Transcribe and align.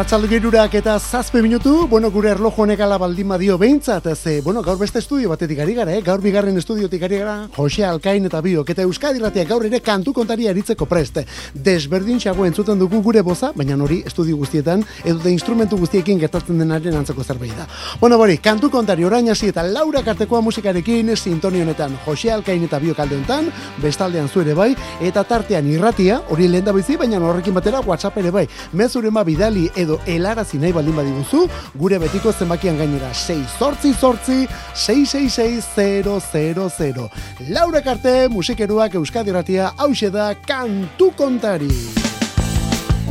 Arratxaldu 0.00 0.30
girurak 0.30 0.72
eta 0.78 0.94
zazpe 0.98 1.42
minutu, 1.44 1.86
bueno, 1.86 2.08
gure 2.10 2.30
erlojo 2.32 2.62
honek 2.62 2.80
ala 2.80 2.96
baldin 2.96 3.28
badio 3.28 3.58
behintzat, 3.60 4.06
ze, 4.16 4.40
bueno, 4.40 4.62
gaur 4.64 4.78
beste 4.80 4.98
estudio 4.98 5.28
batetik 5.28 5.58
ari 5.60 5.74
gara, 5.76 5.92
eh? 5.92 6.00
gaur 6.00 6.22
bigarren 6.24 6.56
estudiotik 6.56 7.02
ari 7.02 7.18
gara, 7.20 7.34
Jose 7.52 7.84
Alkain 7.84 8.24
eta 8.24 8.40
Biok, 8.40 8.70
eta 8.72 8.86
Euskadi 8.88 9.20
Ratia 9.20 9.44
gaur 9.44 9.66
ere 9.68 9.82
kantu 9.84 10.14
kontari 10.16 10.48
aritzeko 10.48 10.86
prest. 10.88 11.20
Desberdin 11.52 12.16
xago 12.18 12.46
entzuten 12.46 12.80
dugu 12.80 13.02
gure 13.04 13.20
boza, 13.20 13.50
baina 13.54 13.76
hori 13.76 13.98
estudio 14.06 14.38
guztietan, 14.40 14.86
edo 15.04 15.28
instrumentu 15.28 15.76
guztiekin 15.76 16.18
gertatzen 16.18 16.64
denaren 16.64 16.96
antzeko 16.96 17.22
zerbait 17.22 17.52
da. 17.60 17.68
Bueno, 18.00 18.16
bori, 18.16 18.38
kantu 18.38 18.70
kontari 18.70 19.04
orain 19.04 19.28
hasi 19.28 19.52
eta 19.52 19.66
Laura 19.68 20.00
Kartekoa 20.02 20.40
musikarekin, 20.40 21.12
sintoni 21.14 21.60
honetan, 21.60 21.98
Jose 22.06 22.32
Alkain 22.32 22.64
eta 22.64 22.80
Biok 22.80 23.04
alde 23.04 23.18
honetan, 23.20 23.52
bestaldean 23.84 24.32
zuere 24.32 24.56
bai, 24.56 24.72
eta 25.02 25.28
tartean 25.28 25.68
irratia, 25.68 26.22
hori 26.30 26.48
lehen 26.48 26.64
da 26.64 26.72
bizi, 26.72 26.96
baina 26.96 27.20
horrekin 27.20 27.60
batera 27.60 27.84
WhatsApp 27.84 28.16
ere 28.24 28.32
bai, 28.40 28.48
mezuren 28.72 29.20
bidali 29.28 29.68
edo 29.76 29.89
elarazi 30.06 30.58
nahi 30.58 30.72
baldin 30.72 30.96
badiguzu, 30.96 31.48
gure 31.80 31.98
betiko 31.98 32.32
zenbakian 32.32 32.78
gainera 32.78 33.14
6 33.14 33.58
sortzi 33.58 33.94
sortzi 33.94 34.48
666 34.74 37.08
Laura 37.48 37.82
Karte, 37.82 38.28
musikeruak 38.28 38.94
Euskadi 38.94 39.32
Ratia, 39.32 39.72
hause 39.78 40.10
da 40.10 40.34
kantu 40.34 41.10
kontari. 41.16 41.70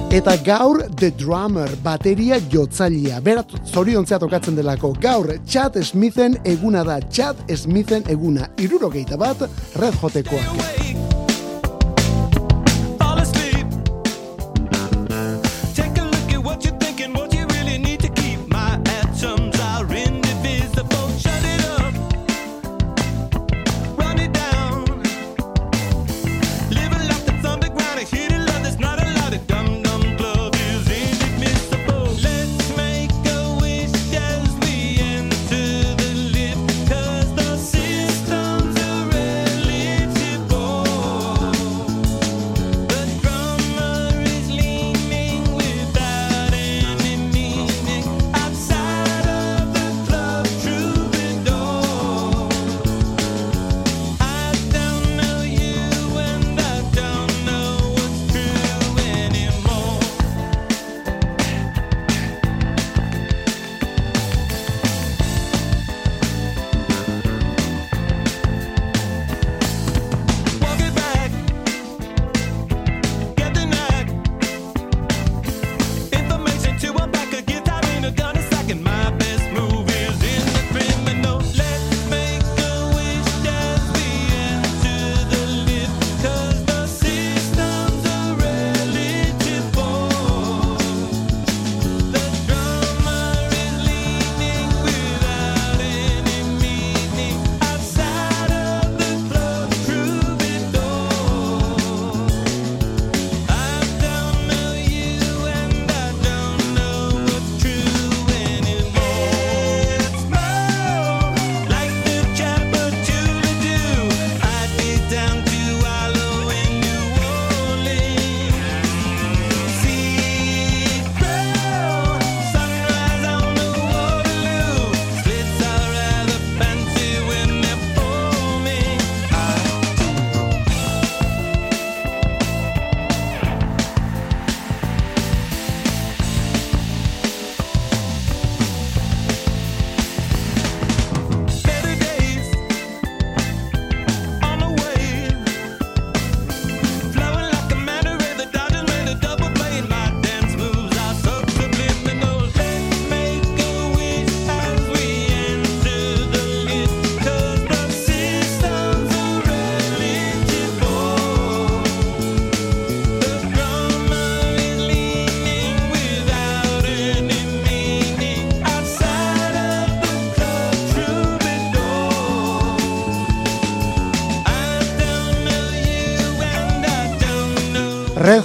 Eta 0.09 0.33
gaur 0.41 0.79
The 0.97 1.11
Drummer, 1.11 1.69
bateria 1.83 2.39
jotzalia. 2.49 3.19
Berat, 3.21 3.51
zoriontzea 3.69 4.17
tokatzen 4.19 4.57
delako. 4.57 4.95
Gaur, 5.01 5.35
Chad 5.45 5.77
Smithen 5.83 6.39
eguna 6.49 6.81
da. 6.83 6.97
Chad 7.13 7.45
Smithen 7.53 8.09
eguna. 8.09 8.49
Irurogeita 8.57 9.21
bat, 9.21 9.45
red 9.77 10.01
jotekoak. 10.01 10.88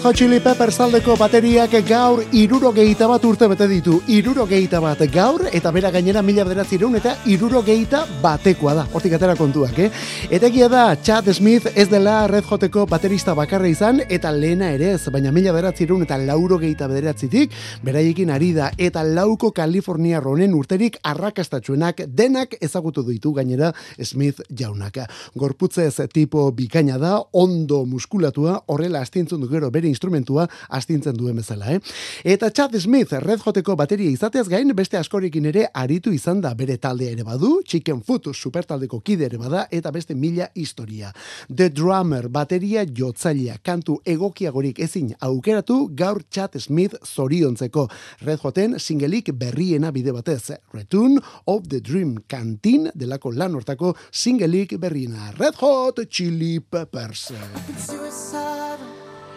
Hot 0.05 0.19
Chili 0.21 0.37
Peppers 0.37 0.77
aldeko 0.85 1.15
bateriak 1.17 1.73
gaur 1.89 2.21
irurogeita 2.37 3.07
bat 3.09 3.23
urte 3.25 3.47
bete 3.49 3.65
ditu. 3.71 3.95
Irurogeita 4.13 4.77
bat 4.85 5.01
gaur, 5.09 5.47
eta 5.49 5.71
bera 5.73 5.89
gainera 5.95 6.21
mila 6.21 6.45
bederatzireun 6.45 6.99
eta 6.99 7.15
irurogeita 7.25 8.03
batekoa 8.21 8.75
da. 8.77 8.85
Hortik 8.93 9.15
atera 9.17 9.33
kontuak, 9.39 9.79
eh? 9.81 9.87
Eta 10.29 10.51
egia 10.51 10.69
da, 10.69 10.83
Chad 11.01 11.31
Smith 11.33 11.73
ez 11.73 11.87
dela 11.89 12.27
Red 12.29 12.45
Hoteko 12.45 12.85
baterista 12.91 13.33
bakarra 13.33 13.71
izan, 13.71 14.03
eta 14.11 14.29
lehena 14.29 14.69
ere 14.77 14.91
ez, 14.99 15.09
baina 15.09 15.33
mila 15.33 15.55
bederatzireun 15.57 16.05
eta 16.05 16.21
laurogeita 16.21 16.91
bederatzitik, 16.93 17.57
beraiekin 17.81 18.35
ari 18.37 18.53
da, 18.53 18.69
eta 18.77 19.07
lauko 19.09 19.55
Kalifornia 19.57 20.21
ronen 20.21 20.53
urterik 20.53 21.01
arrakastatxuenak 21.01 22.05
denak 22.13 22.59
ezagutu 22.61 23.07
ditu 23.09 23.33
gainera 23.33 23.73
Smith 23.97 24.45
jaunaka. 24.53 25.09
Gorputzez 25.33 25.97
tipo 26.13 26.51
bikaina 26.53 27.01
da, 27.01 27.17
ondo 27.33 27.87
muskulatua, 27.89 28.61
horrela 28.69 29.01
astintzun 29.01 29.41
du 29.41 29.49
bere 29.49 29.94
instrumentua 29.95 30.49
astintzen 30.69 31.17
duen 31.17 31.39
bezala, 31.41 31.73
eh? 31.73 31.81
Eta 32.25 32.51
Chad 32.51 32.75
Smith, 32.81 33.15
Red 33.25 33.43
Hoteko 33.45 33.77
bateria 33.79 34.11
izateaz 34.11 34.49
gain, 34.51 34.75
beste 34.77 34.99
askorekin 34.99 35.47
ere 35.51 35.69
aritu 35.73 36.13
izan 36.13 36.41
da 36.45 36.55
bere 36.59 36.77
taldea 36.83 37.15
ere 37.15 37.25
badu, 37.25 37.61
Chicken 37.67 38.03
Foot 38.03 38.33
supertaldeko 38.35 39.01
kide 39.05 39.29
ere 39.29 39.39
bada, 39.39 39.67
eta 39.71 39.93
beste 39.95 40.15
mila 40.15 40.49
historia. 40.55 41.13
The 41.49 41.71
Drummer, 41.71 42.29
bateria 42.29 42.85
jotzailea, 42.85 43.59
kantu 43.63 43.99
egokiagorik 44.05 44.81
ezin 44.85 45.13
aukeratu, 45.21 45.89
gaur 45.97 46.23
Chad 46.31 46.59
Smith 46.61 46.99
zoriontzeko. 47.05 47.89
Red 48.25 48.43
Hoten 48.45 48.79
singelik 48.79 49.33
berriena 49.39 49.93
bide 49.95 50.15
batez, 50.17 50.55
Return 50.75 51.21
of 51.47 51.69
the 51.69 51.81
Dream 51.81 52.17
Canteen 52.29 52.91
delako 52.95 53.33
lan 53.35 53.55
hortako 53.55 53.95
singelik 54.11 54.77
berriena. 54.81 55.33
Red 55.39 55.61
Hot 55.61 56.05
Chili 56.11 56.59
Peppers. 56.61 57.31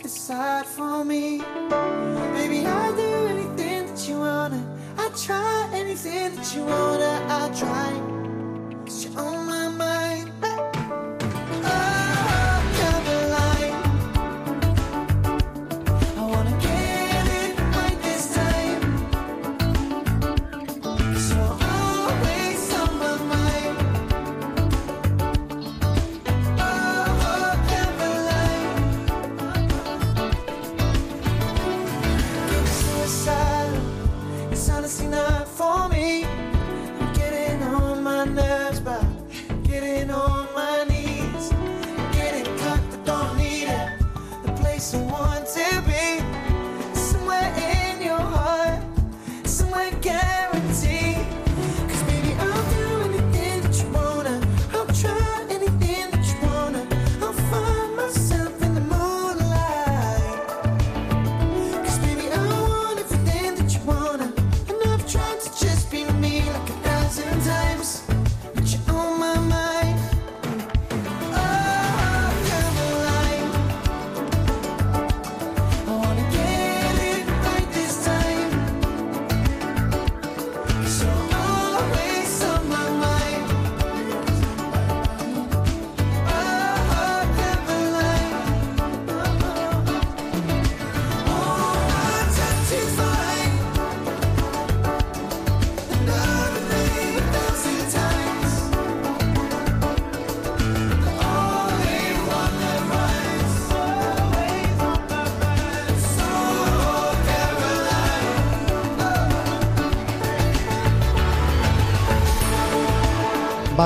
Decide 0.03 0.67
for 0.67 1.05
me. 1.05 1.39
Baby, 2.35 2.67
I'll 2.67 2.95
do 2.97 3.27
anything 3.29 3.87
that 3.87 4.09
you 4.09 4.19
wanna. 4.19 4.61
I'll 4.99 5.11
try 5.13 5.71
anything 5.73 6.35
that 6.35 6.55
you 6.55 6.65
wanna. 6.65 7.25
I'll 7.29 7.55
try. 7.55 7.93
Cause 8.85 9.05
you're 9.05 9.19
on 9.19 9.47
my 9.47 9.69
mind. 9.69 10.12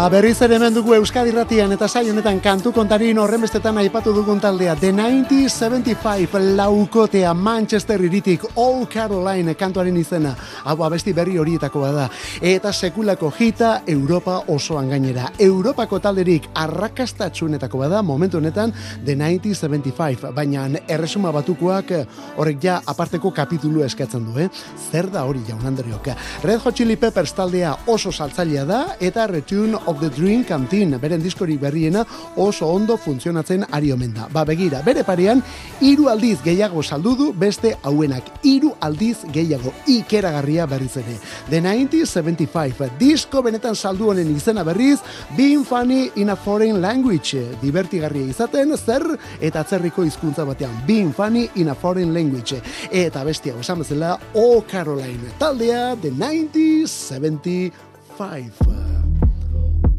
Ba, 0.07 0.11
berriz 0.11 0.37
ere 0.45 0.55
hemen 0.55 0.71
dugu 0.71 0.93
Euskadi 0.95 1.33
Ratian 1.35 1.73
eta 1.75 1.89
sai 1.89 2.05
honetan 2.07 2.37
kantu 2.39 2.71
kontarin 2.71 3.19
horren 3.19 3.43
bestetan 3.43 3.81
aipatu 3.81 4.13
dugun 4.15 4.39
taldea. 4.39 4.77
The 4.79 4.93
1975 4.95 6.39
laukotea 6.55 7.33
Manchester 7.35 8.05
iritik 8.07 8.45
All 8.55 8.87
Caroline 8.87 9.57
kantuaren 9.59 9.97
izena 9.99 10.37
hau 10.67 10.77
abesti 10.85 11.15
berri 11.17 11.39
horietako 11.39 11.85
bada 11.87 12.09
eta 12.41 12.73
sekulako 12.73 13.33
hita 13.39 13.83
Europa 13.87 14.43
osoan 14.49 14.91
gainera 14.91 15.31
Europako 15.39 16.01
talderik 16.03 16.51
arrakastatxunetako 16.55 17.79
bada 17.85 18.03
momentu 18.03 18.39
honetan 18.39 18.73
The 19.05 19.15
1975 19.15 20.33
baina 20.35 20.67
erresuma 20.89 21.33
batukoak 21.33 21.93
horrek 22.37 22.63
ja 22.63 22.81
aparteko 22.87 23.31
kapitulu 23.31 23.85
eskatzen 23.87 24.25
du 24.27 24.39
eh? 24.41 24.51
zer 24.91 25.11
da 25.11 25.25
hori 25.25 25.45
jaun 25.49 25.67
Andreok 25.67 26.11
Red 26.43 26.61
Hot 26.65 26.75
Chili 26.75 26.97
Peppers 26.97 27.33
taldea 27.37 27.77
oso 27.87 28.13
saltzailea 28.13 28.65
da 28.65 28.81
eta 29.01 29.27
Return 29.27 29.77
of 29.87 30.01
the 30.01 30.09
Dream 30.11 30.45
Canteen, 30.45 30.97
beren 31.01 31.23
diskori 31.23 31.59
berriena 31.61 32.05
oso 32.41 32.69
ondo 32.73 32.97
funtzionatzen 32.97 33.67
ari 33.77 33.93
omen 33.93 34.15
da. 34.15 34.29
Ba, 34.33 34.45
begira, 34.49 34.81
bere 34.87 35.05
parean, 35.05 35.43
hiru 35.81 36.09
aldiz 36.09 36.39
gehiago 36.45 36.83
saldu 36.83 37.15
du 37.17 37.27
beste 37.37 37.75
hauenak. 37.83 38.31
Hiru 38.43 38.73
aldiz 38.81 39.19
gehiago 39.35 39.73
ikeragarria 39.93 40.56
berriz 40.65 40.97
ere. 40.97 41.19
The 41.51 41.61
1975, 41.61 42.89
disko 42.99 43.43
benetan 43.45 43.77
saldu 43.77 44.09
honen 44.09 44.31
izena 44.33 44.65
berriz, 44.65 45.01
Being 45.37 45.67
Funny 45.67 46.11
in 46.17 46.31
a 46.31 46.37
Foreign 46.37 46.81
Language, 46.81 47.37
divertigarria 47.61 48.27
izaten, 48.33 48.73
zer 48.79 49.05
eta 49.41 49.61
atzerriko 49.61 50.05
hizkuntza 50.07 50.45
batean. 50.49 50.87
Being 50.87 51.13
Funny 51.13 51.51
in 51.57 51.69
a 51.69 51.75
Foreign 51.75 52.15
Language. 52.15 52.63
Eta 52.91 53.25
bestia, 53.25 53.55
osan 53.55 53.79
bezala, 53.85 54.19
O 54.33 54.65
Caroline, 54.71 55.31
taldea, 55.39 55.97
The 56.01 56.11
1975. 56.11 58.53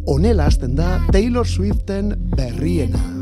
Onela 0.08 0.46
hasten 0.48 0.76
da 0.76 1.02
Taylor 1.12 1.46
Swiften 1.46 2.16
berriena. 2.36 3.17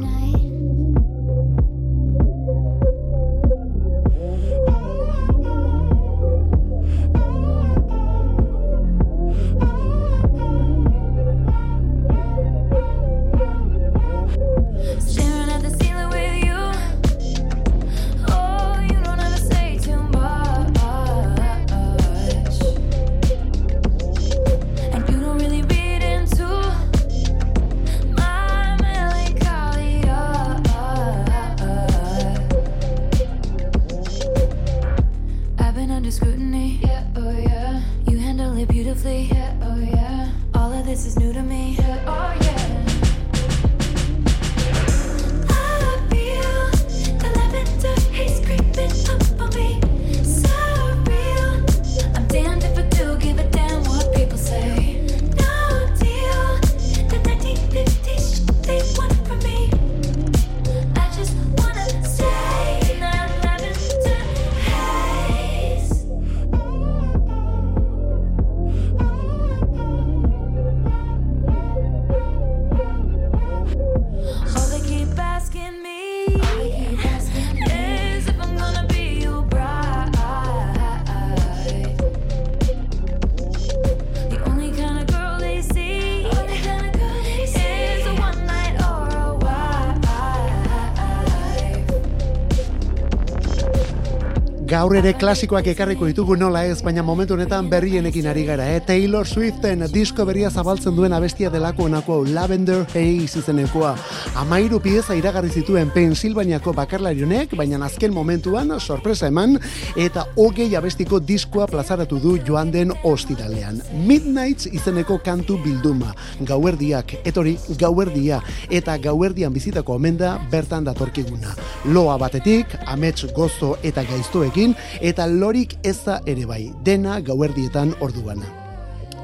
Gaur 94.86 95.00
ere 95.00 95.16
klasikoak 95.18 95.66
ekarriko 95.72 96.06
ditugu 96.06 96.36
nola 96.38 96.60
ez, 96.70 96.76
baina 96.86 97.02
momentu 97.02 97.34
honetan 97.34 97.66
berrienekin 97.72 98.28
ari 98.30 98.44
gara, 98.46 98.68
eh? 98.70 98.82
Taylor 98.86 99.26
Swiften 99.26 99.82
disko 99.90 100.28
berria 100.30 100.52
zabaltzen 100.52 100.94
duen 100.94 101.14
abestia 101.16 101.50
delako 101.50 101.88
onako 101.88 102.18
Lavender 102.30 102.84
Haze 102.92 103.40
izenekoa. 103.40 103.96
Amairu 104.38 104.78
pieza 104.84 105.16
iragarri 105.18 105.50
zituen 105.50 105.90
Pensilvaniako 105.96 106.76
bakarlarionek, 106.78 107.56
baina 107.58 107.80
azken 107.88 108.14
momentuan 108.14 108.76
sorpresa 108.80 109.32
eman, 109.32 109.56
eta 109.98 110.28
hogei 110.36 110.68
abestiko 110.78 111.18
diskoa 111.18 111.66
plazaratu 111.72 112.22
du 112.22 112.36
joan 112.46 112.70
den 112.70 112.94
ostiralean. 113.02 113.82
Midnights 114.06 114.70
izeneko 114.70 115.18
kantu 115.26 115.58
bilduma. 115.66 116.14
Gauerdiak, 116.46 117.16
etori 117.26 117.56
gauerdia, 117.82 118.44
eta 118.70 119.00
gauerdian 119.02 119.54
bizitako 119.54 119.98
omenda 119.98 120.36
bertan 120.54 120.86
datorkiguna. 120.86 121.58
Loa 121.90 122.20
batetik, 122.22 122.78
amets 122.86 123.26
gozo 123.34 123.80
eta 123.82 124.06
gaiztoekin, 124.06 124.75
eta 125.02 125.28
lorik 125.28 125.78
eza 125.84 126.20
ere 126.26 126.46
bai, 126.46 126.72
dena 126.84 127.20
gauerdietan 127.20 127.96
orduana. 128.00 128.48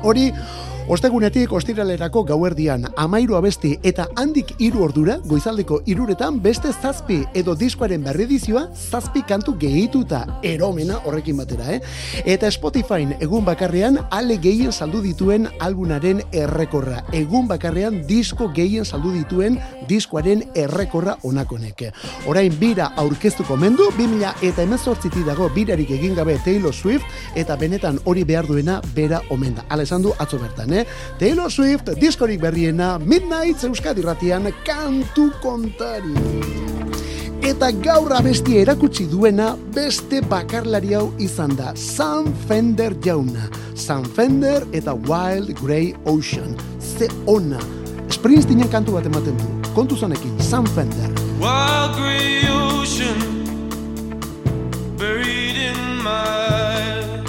Hori, 0.03 0.31
Ostegunetik 0.89 1.51
ostiralerako 1.53 2.23
gauerdian 2.25 2.87
amairu 2.97 3.35
abesti 3.37 3.75
eta 3.85 4.07
handik 4.17 4.55
hiru 4.57 4.81
ordura 4.83 5.17
goizaldeko 5.29 5.81
iruretan 5.85 6.39
beste 6.41 6.71
zazpi 6.73 7.19
edo 7.37 7.53
diskoaren 7.55 8.01
berredizioa 8.03 8.63
zazpi 8.73 9.21
kantu 9.27 9.53
gehituta 9.61 10.23
eromena 10.43 10.97
horrekin 11.05 11.37
batera, 11.37 11.75
eh? 11.75 11.81
Eta 12.25 12.49
Spotify 12.51 13.05
egun 13.19 13.45
bakarrean 13.45 13.99
ale 14.09 14.39
gehien 14.41 14.71
saldu 14.71 15.03
dituen 15.05 15.47
albunaren 15.59 16.23
errekorra. 16.31 17.03
Egun 17.13 17.47
bakarrean 17.47 18.01
disko 18.07 18.49
gehien 18.55 18.85
saldu 18.85 19.13
dituen 19.13 19.59
diskoaren 19.87 20.43
errekorra 20.55 21.17
onakonek. 21.23 21.85
Orain 22.27 22.57
bira 22.59 22.91
aurkeztuko 22.97 23.55
mendu, 23.57 23.91
2000 23.97 24.33
eta 24.49 24.65
emezortziti 24.65 25.23
dago 25.27 25.49
birarik 25.53 25.91
egin 25.91 26.15
gabe 26.17 26.39
Taylor 26.43 26.73
Swift 26.73 27.05
eta 27.35 27.55
benetan 27.55 28.01
hori 28.03 28.25
behar 28.25 28.49
duena 28.49 28.81
bera 28.95 29.21
omenda. 29.29 29.65
Alessandro 29.69 30.15
atzo 30.19 30.41
bertan, 30.41 30.70
eh? 30.73 30.85
Taylor 31.19 31.51
Swift, 31.51 31.93
diskorik 31.99 32.41
berriena, 32.41 32.97
Midnight 32.99 33.63
Euskadi 33.63 34.01
ratian, 34.01 34.49
kantu 34.65 35.31
kontari. 35.41 36.15
Eta 37.41 37.71
gaur 37.73 38.13
abesti 38.13 38.59
erakutsi 38.61 39.07
duena 39.09 39.55
beste 39.73 40.19
bakarlari 40.29 40.93
hau 40.93 41.07
izan 41.17 41.55
da, 41.57 41.71
Sam 41.75 42.29
Fender 42.47 42.93
jauna. 43.01 43.49
Sam 43.73 44.05
Fender 44.05 44.61
eta 44.77 44.93
Wild 45.09 45.55
Grey 45.57 45.95
Ocean. 46.05 46.53
Ze 46.79 47.09
ona. 47.25 47.57
Springsteenen 48.13 48.69
kantu 48.69 48.93
bat 48.93 49.09
ematen 49.09 49.37
du. 49.41 49.71
Kontu 49.73 49.97
zanekin, 49.97 50.37
Sam 50.39 50.69
Fender. 50.75 51.09
Wild 51.41 51.97
Grey 51.97 52.45
Ocean 52.45 53.17
Buried 54.97 55.57
in 55.57 56.03
my 56.03 57.25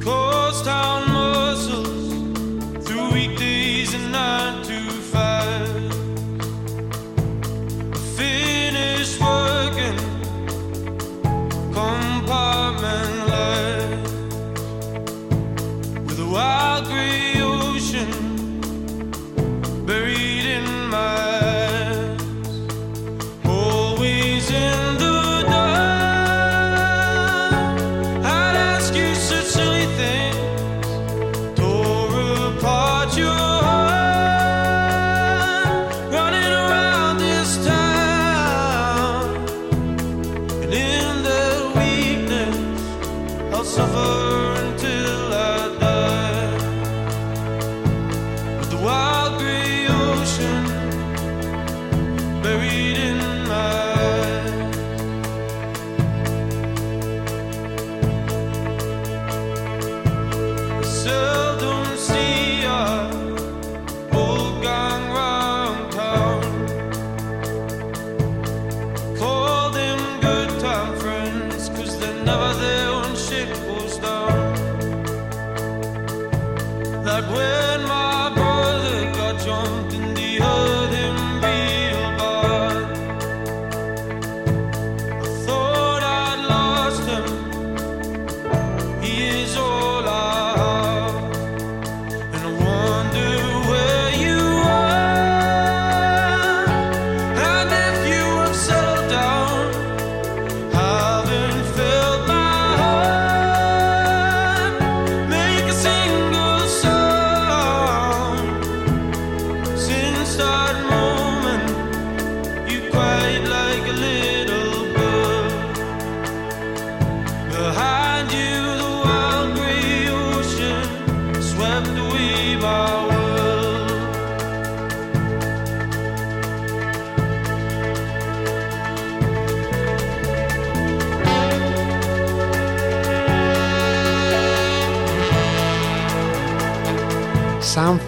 Coast 0.00 0.64
town 0.64 1.01
compartment 11.72 13.26
with 16.06 16.18
a 16.20 16.26
wild 16.26 16.84
grey 16.86 17.41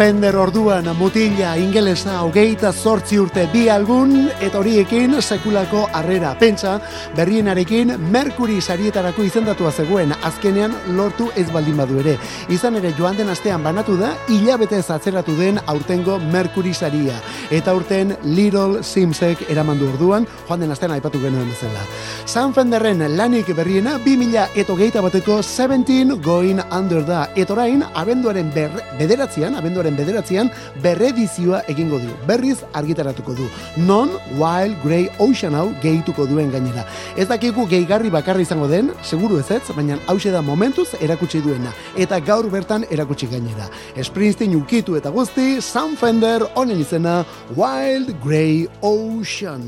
San 0.05 0.21
Fender 0.21 0.37
orduan 0.37 0.85
mutila 0.99 1.55
ingelesa 1.57 2.19
hogeita 2.27 2.75
zortzi 2.77 3.17
urte 3.17 3.47
bi 3.49 3.63
algun 3.73 4.27
eta 4.29 4.59
horiekin 4.59 5.15
sekulako 5.23 5.87
harrera. 5.97 6.35
Pentsa, 6.37 6.75
berrienarekin 7.17 7.95
Mercury 8.13 8.61
sarietarako 8.61 9.25
izendatua 9.25 9.73
zegoen 9.73 10.13
azkenean 10.13 10.75
lortu 10.99 11.31
ez 11.35 11.47
baldin 11.51 11.79
badu 11.81 12.03
ere. 12.03 12.19
Izan 12.53 12.77
ere 12.77 12.91
joan 12.99 13.17
den 13.17 13.31
astean 13.33 13.65
banatu 13.65 13.97
da 13.97 14.11
hilabete 14.29 14.83
atzeratu 14.97 15.39
den 15.39 15.63
aurtengo 15.65 16.19
Mercury 16.19 16.75
saria. 16.75 17.17
Eta 17.51 17.71
aurten 17.71 18.15
Little 18.25 18.83
Simsek 18.83 19.49
eramandu 19.49 19.89
orduan, 19.89 20.29
joan 20.47 20.61
den 20.61 20.71
astean 20.71 20.93
aipatu 20.93 21.23
genuen 21.23 21.49
bezala. 21.49 21.81
San 22.27 22.53
Fenderren 22.53 23.17
lanik 23.17 23.55
berriena 23.57 23.97
2000 24.05 24.51
eta 24.55 24.73
hogeita 24.73 25.01
bateko 25.01 25.41
17 25.43 26.21
Going 26.21 26.61
Under 26.71 27.01
da. 27.07 27.31
Eta 27.35 27.57
orain, 27.57 27.83
abenduaren 27.95 28.53
berre, 28.53 28.85
bederatzean, 29.01 29.57
abenduaren 29.57 29.94
bederatzean, 29.97 30.51
berredizioa 30.83 31.63
egingo 31.69 31.99
du. 32.03 32.11
Berriz 32.29 32.59
argitaratuko 32.73 33.35
du. 33.39 33.49
Non 33.77 34.11
Wild 34.39 34.77
Grey 34.85 35.09
Ocean 35.19 35.55
hau 35.55 35.69
gehituko 35.83 36.27
duen 36.31 36.51
gainera. 36.53 36.85
Ez 37.17 37.29
dakigu 37.29 37.67
gehigarri 37.71 38.11
bakarra 38.11 38.43
izango 38.45 38.69
den, 38.69 38.91
seguru 39.03 39.39
ez 39.39 39.51
ez, 39.51 39.63
baina 39.77 39.99
hause 40.07 40.31
da 40.35 40.43
momentuz 40.43 40.89
erakutsi 41.01 41.41
duena. 41.45 41.73
Eta 41.97 42.21
gaur 42.21 42.51
bertan 42.51 42.87
erakutsi 42.91 43.29
gainera. 43.31 43.69
Springsteen 44.03 44.57
ukitu 44.57 44.97
eta 44.97 45.11
guzti, 45.15 45.61
Sam 45.63 45.97
Fender 45.97 46.47
honen 46.55 46.81
izena 46.81 47.23
Wild 47.57 48.15
Grey 48.25 48.67
Ocean. 48.81 49.65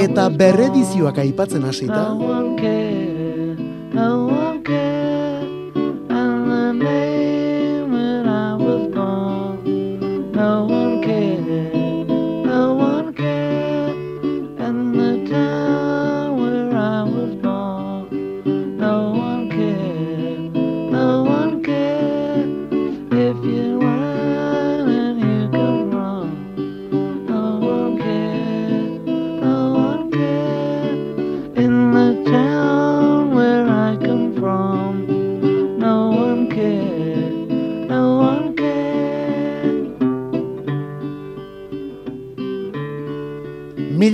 Eta 0.00 0.28
berredizioak 0.28 1.18
aipatzen 1.18 1.64
hasita, 1.64 2.06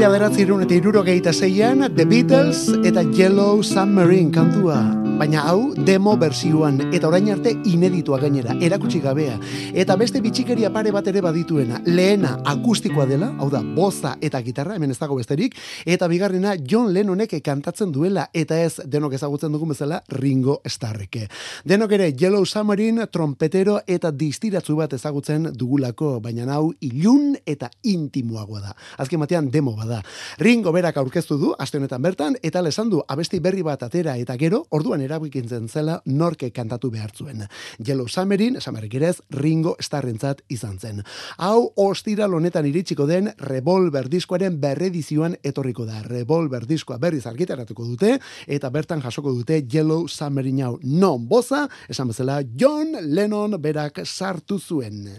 bederatzireun 0.05 0.67
eta 0.67 0.77
irurogeita 0.77 1.33
zeian, 1.33 1.87
The 1.97 2.05
Beatles 2.05 2.69
eta 2.85 3.03
Yellow 3.17 3.63
Submarine 3.65 4.31
kantua. 4.33 4.96
Baina 5.17 5.47
hau, 5.49 5.73
demo 5.73 6.13
bersioan, 6.21 6.77
eta 6.93 7.09
orain 7.09 7.31
arte 7.33 7.55
ineditua 7.65 8.19
gainera, 8.21 8.53
erakutsi 8.61 8.99
gabea. 9.01 9.39
Eta 9.73 9.95
beste 9.97 10.21
bitxikeria 10.21 10.69
pare 10.75 10.91
bat 10.93 11.07
ere 11.09 11.23
badituena, 11.25 11.79
lehena 11.87 12.35
akustikoa 12.45 13.07
dela, 13.09 13.31
hau 13.41 13.49
da, 13.49 13.63
boza 13.65 14.13
eta 14.21 14.43
gitarra, 14.45 14.75
hemen 14.77 14.93
ez 14.93 14.99
dago 15.01 15.17
besterik, 15.17 15.57
eta 15.89 16.05
bigarrena 16.13 16.53
John 16.61 16.91
Lennonek 16.93 17.33
kantatzen 17.41 17.95
duela, 17.95 18.27
eta 18.37 18.59
ez 18.61 18.83
denok 18.85 19.17
ezagutzen 19.17 19.57
dugun 19.57 19.73
bezala 19.73 20.03
Ringo 20.13 20.59
Starreke. 20.69 21.31
Denok 21.65 21.97
ere 21.97 22.11
Yellow 22.13 22.45
Submarine, 22.45 23.09
trompetero 23.09 23.79
eta 23.87 24.13
distiratzu 24.13 24.77
bat 24.77 24.93
ezagutzen 24.99 25.49
dugulako, 25.57 26.19
baina 26.21 26.45
hau 26.59 26.75
ilun 26.85 27.39
eta 27.47 27.71
intimoagoa 27.89 28.63
da. 28.67 28.77
Azken 29.01 29.25
batean 29.25 29.49
demo 29.49 29.73
bada. 29.81 30.03
Ringo 30.45 30.77
berak 30.77 31.01
aurkeztu 31.01 31.41
du, 31.41 31.57
aste 31.59 31.81
honetan 31.81 32.05
bertan, 32.05 32.37
eta 32.43 32.61
lesan 32.61 32.93
du 32.93 33.01
abesti 33.09 33.41
berri 33.41 33.65
bat 33.65 33.89
atera 33.89 34.19
eta 34.21 34.37
gero, 34.37 34.67
orduan 34.77 35.06
erabikintzen 35.07 35.69
zela 35.69 36.01
norke 36.07 36.51
kantatu 36.53 36.91
behar 36.93 37.13
zuen. 37.15 37.45
Yellow 37.79 38.09
Summerin, 38.09 38.59
esamarrik 38.61 38.95
ere 38.99 39.11
ez, 39.15 39.21
Ringo 39.31 39.77
Starrentzat 39.81 40.43
izan 40.53 40.79
zen. 40.79 41.03
Hau, 41.39 41.73
ostiral 41.87 42.35
honetan 42.37 42.67
iritsiko 42.69 43.07
den 43.09 43.31
Revolver 43.49 44.11
diskoaren 44.13 44.61
berredizioan 44.61 45.39
etorriko 45.43 45.87
da. 45.89 46.03
Revolver 46.07 46.67
diskoa 46.69 46.99
berriz 47.03 47.25
argitaratuko 47.27 47.87
dute, 47.87 48.17
eta 48.47 48.71
bertan 48.71 49.03
jasoko 49.05 49.35
dute 49.35 49.63
Yellow 49.73 50.07
Summerin 50.09 50.63
hau 50.67 50.77
non 50.83 51.29
boza, 51.29 51.67
esan 51.89 52.13
bezala 52.13 52.43
John 52.57 52.97
Lennon 53.15 53.61
berak 53.63 54.05
sartu 54.07 54.59
zuen. 54.61 55.17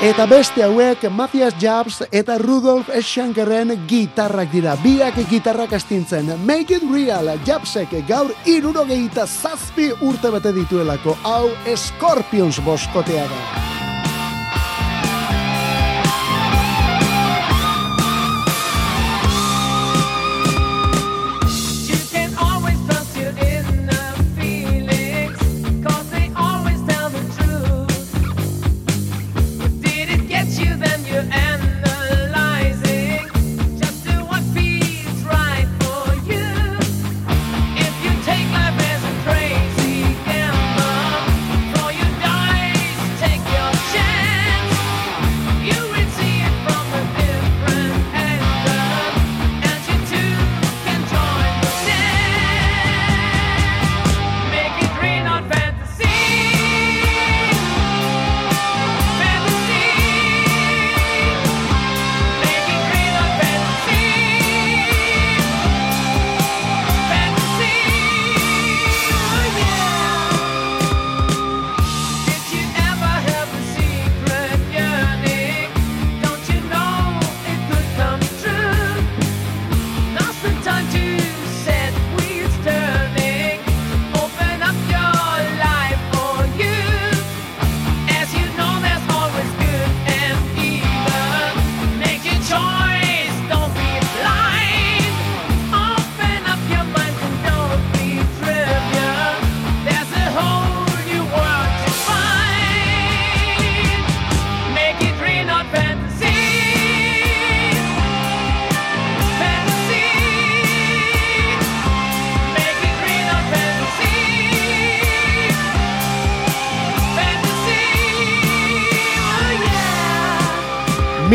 Eta 0.00 0.24
beste 0.24 0.62
hauek 0.64 1.02
Matthias 1.12 1.52
Jabs 1.60 1.98
eta 2.08 2.38
Rudolf 2.40 2.88
Schenkerren 3.04 3.74
gitarrak 3.86 4.48
dira. 4.48 4.72
Biak 4.80 5.18
gitarrak 5.28 5.74
astintzen. 5.76 6.32
Make 6.48 6.78
it 6.78 6.86
real, 6.88 7.28
Jabsek 7.44 7.92
gaur 8.08 8.32
irurogeita 8.48 9.26
zazpi 9.26 9.90
urte 10.00 10.32
bete 10.32 10.54
dituelako. 10.56 11.18
Hau 11.20 11.50
Scorpions 11.76 12.64
boskotea 12.64 13.28
da. 13.28 13.79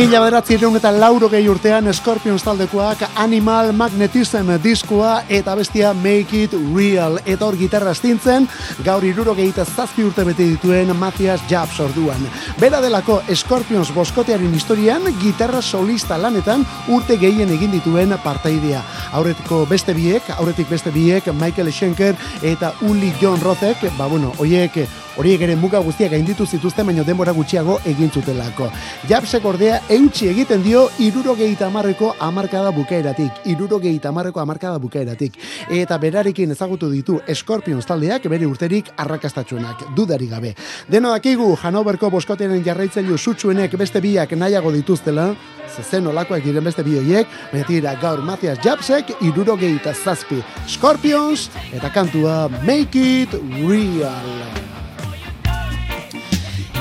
Mila 0.06 0.20
bederatzireun 0.22 0.76
eta 0.78 0.92
lauro 0.94 1.26
gehi 1.32 1.48
urtean 1.50 1.88
Scorpions 1.90 2.44
taldekoak 2.46 3.00
Animal 3.24 3.72
Magnetism 3.74 4.52
diskoa 4.62 5.24
eta 5.34 5.56
bestia 5.58 5.96
Make 5.98 6.44
It 6.44 6.52
Real. 6.76 7.16
Eta 7.26 7.48
hor 7.48 7.56
gitarra 7.58 7.90
astintzen, 7.90 8.46
gaur 8.86 9.02
iruro 9.02 9.34
gehieta 9.34 9.66
zazpi 9.66 10.06
urte 10.06 10.22
bete 10.28 10.46
dituen 10.46 10.94
Matthias 11.00 11.42
Jabs 11.50 11.80
orduan. 11.82 12.22
Bera 12.62 12.84
delako 12.86 13.24
Scorpions 13.34 13.90
boskotearen 13.96 14.54
historian, 14.54 15.10
gitarra 15.24 15.64
solista 15.64 16.20
lanetan 16.22 16.68
urte 16.94 17.18
gehien 17.18 17.50
egin 17.58 17.74
dituen 17.74 18.14
partaidea. 18.22 18.84
Aurretiko 19.18 19.64
beste 19.66 19.98
biek, 19.98 20.30
aurretik 20.38 20.70
beste 20.70 20.94
biek, 20.94 21.34
Michael 21.34 21.74
Schenker 21.74 22.14
eta 22.44 22.76
Uli 22.86 23.10
John 23.24 23.42
Rothek, 23.42 23.90
ba 23.98 24.06
bueno, 24.06 24.36
hoiek 24.38 24.86
horiek 25.18 25.42
ere 25.48 25.56
muga 25.56 25.80
guztiak 25.84 26.12
gainditu 26.12 26.46
zituzten, 26.46 26.86
baino 26.88 27.04
denbora 27.08 27.34
gutxiago 27.36 27.80
egin 27.86 28.12
zutelako. 28.12 28.70
Japsek 29.10 29.46
ordea 29.46 29.80
eutxi 29.90 30.30
egiten 30.32 30.64
dio 30.64 30.86
irurogeita 31.00 31.68
amarreko 31.68 32.14
amarkada 32.20 32.72
bukaeratik. 32.76 33.46
Irurogeita 33.52 34.10
amarreko 34.10 34.42
amarkada 34.44 34.80
bukaeratik. 34.80 35.40
Eta 35.70 35.98
berarekin 35.98 36.52
ezagutu 36.52 36.90
ditu 36.92 37.20
Scorpions 37.34 37.86
taldeak 37.86 38.28
bere 38.32 38.46
urterik 38.46 38.92
arrakastatxuenak, 38.98 39.88
dudari 39.96 40.28
gabe. 40.28 40.56
Deno 40.92 41.12
dakigu, 41.16 41.54
Hanoverko 41.64 42.10
boskotenen 42.14 42.64
jarraitzailu 42.66 43.18
sutsuenek 43.18 43.78
beste 43.80 44.02
biak 44.02 44.36
nahiago 44.38 44.72
dituztela, 44.76 45.32
zezen 45.76 46.08
olakoak 46.08 46.44
diren 46.46 46.64
beste 46.64 46.84
bi 46.86 46.98
hoiek, 47.00 47.28
baina 47.52 47.68
tira 47.68 47.96
gaur 48.02 48.24
Matthias 48.26 48.60
Japsek 48.64 49.16
irurogeita 49.22 49.94
zazpi 49.94 50.42
Scorpions 50.68 51.50
eta 51.74 51.92
kantua 51.94 52.46
Make 52.64 53.06
It 53.26 53.36
Real. 53.66 54.75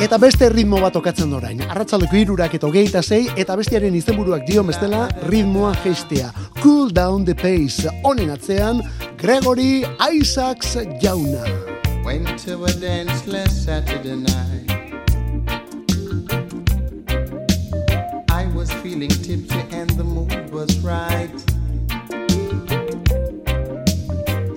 Eta 0.03 0.19
beste 0.19 0.49
ritmo 0.51 0.81
bat 0.83 0.97
okatzen 0.99 1.31
orain. 1.37 1.61
Arratzaldeko 1.71 2.17
irurak 2.19 2.57
eta 2.59 2.67
hogeita 2.67 3.03
zei, 3.03 3.29
eta 3.39 3.55
bestiaren 3.57 3.95
izenburuak 3.95 4.43
dio 4.49 4.65
bestela 4.67 5.07
ritmoa 5.29 5.71
gestea. 5.85 6.33
Cool 6.61 6.91
down 6.91 7.25
the 7.25 7.35
pace. 7.35 7.89
Honen 8.03 8.31
atzean, 8.35 8.83
Gregory 9.17 9.85
Isaacs 10.03 10.77
jauna. 11.01 11.45
Went 12.05 12.27
to 12.45 12.65
a 12.65 12.73
dance 12.73 13.27
last 13.27 13.65
Saturday 13.65 14.17
night. 14.17 14.71
I 18.31 18.47
was 18.55 18.71
feeling 18.83 19.09
tipsy 19.09 19.63
and 19.71 19.91
the 19.91 20.05
mood 20.05 20.51
was 20.51 20.77
right. 20.81 21.33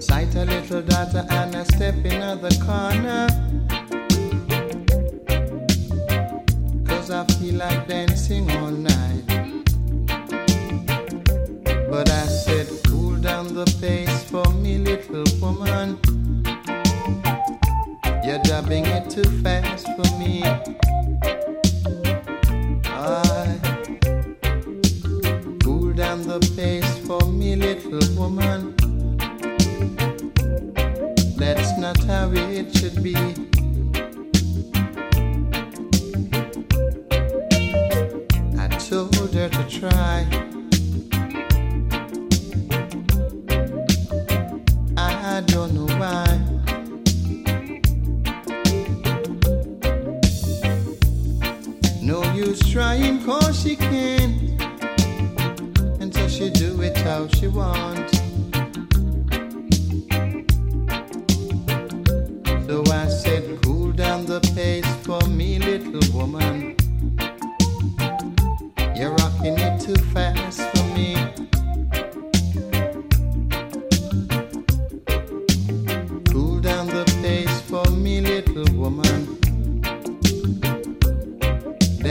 Sight 0.01 0.35
a 0.35 0.45
little 0.45 0.81
daughter 0.81 1.25
and 1.29 1.55
I 1.55 1.63
step 1.63 1.95
in 2.03 2.19
the 2.41 2.51
corner. 2.65 3.27
I 7.09 7.23
feel 7.39 7.55
like 7.55 7.87
dancing 7.87 8.51
all 8.51 8.69
night. 8.69 9.23
But 11.89 12.09
I 12.09 12.25
said, 12.25 12.67
cool 12.87 13.15
down 13.15 13.53
the 13.53 13.65
pace 13.79 14.23
for 14.25 14.43
me, 14.55 14.77
little 14.77 15.23
woman. 15.39 15.99
You're 18.25 18.39
dubbing 18.43 18.85
it 18.87 19.09
too 19.09 19.23
fast 19.41 19.87
for 19.95 20.17
me. 20.19 20.43
I 22.83 23.57
cool 25.63 25.93
down 25.93 26.23
the 26.23 26.39
pace 26.57 26.97
for 27.07 27.25
me, 27.25 27.55
little 27.55 28.01
woman. 28.15 28.75
That's 31.37 31.77
not 31.77 31.97
how 32.03 32.31
it 32.33 32.75
should 32.75 33.01
be. 33.01 33.46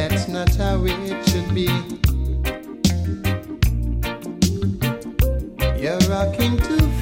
that's 0.09 0.29
not 0.29 0.55
how 0.55 0.85
it 0.85 1.29
should 1.29 1.53
be. 1.55 1.67
You're 5.83 5.99
rocking 6.09 6.57
too 6.59 6.96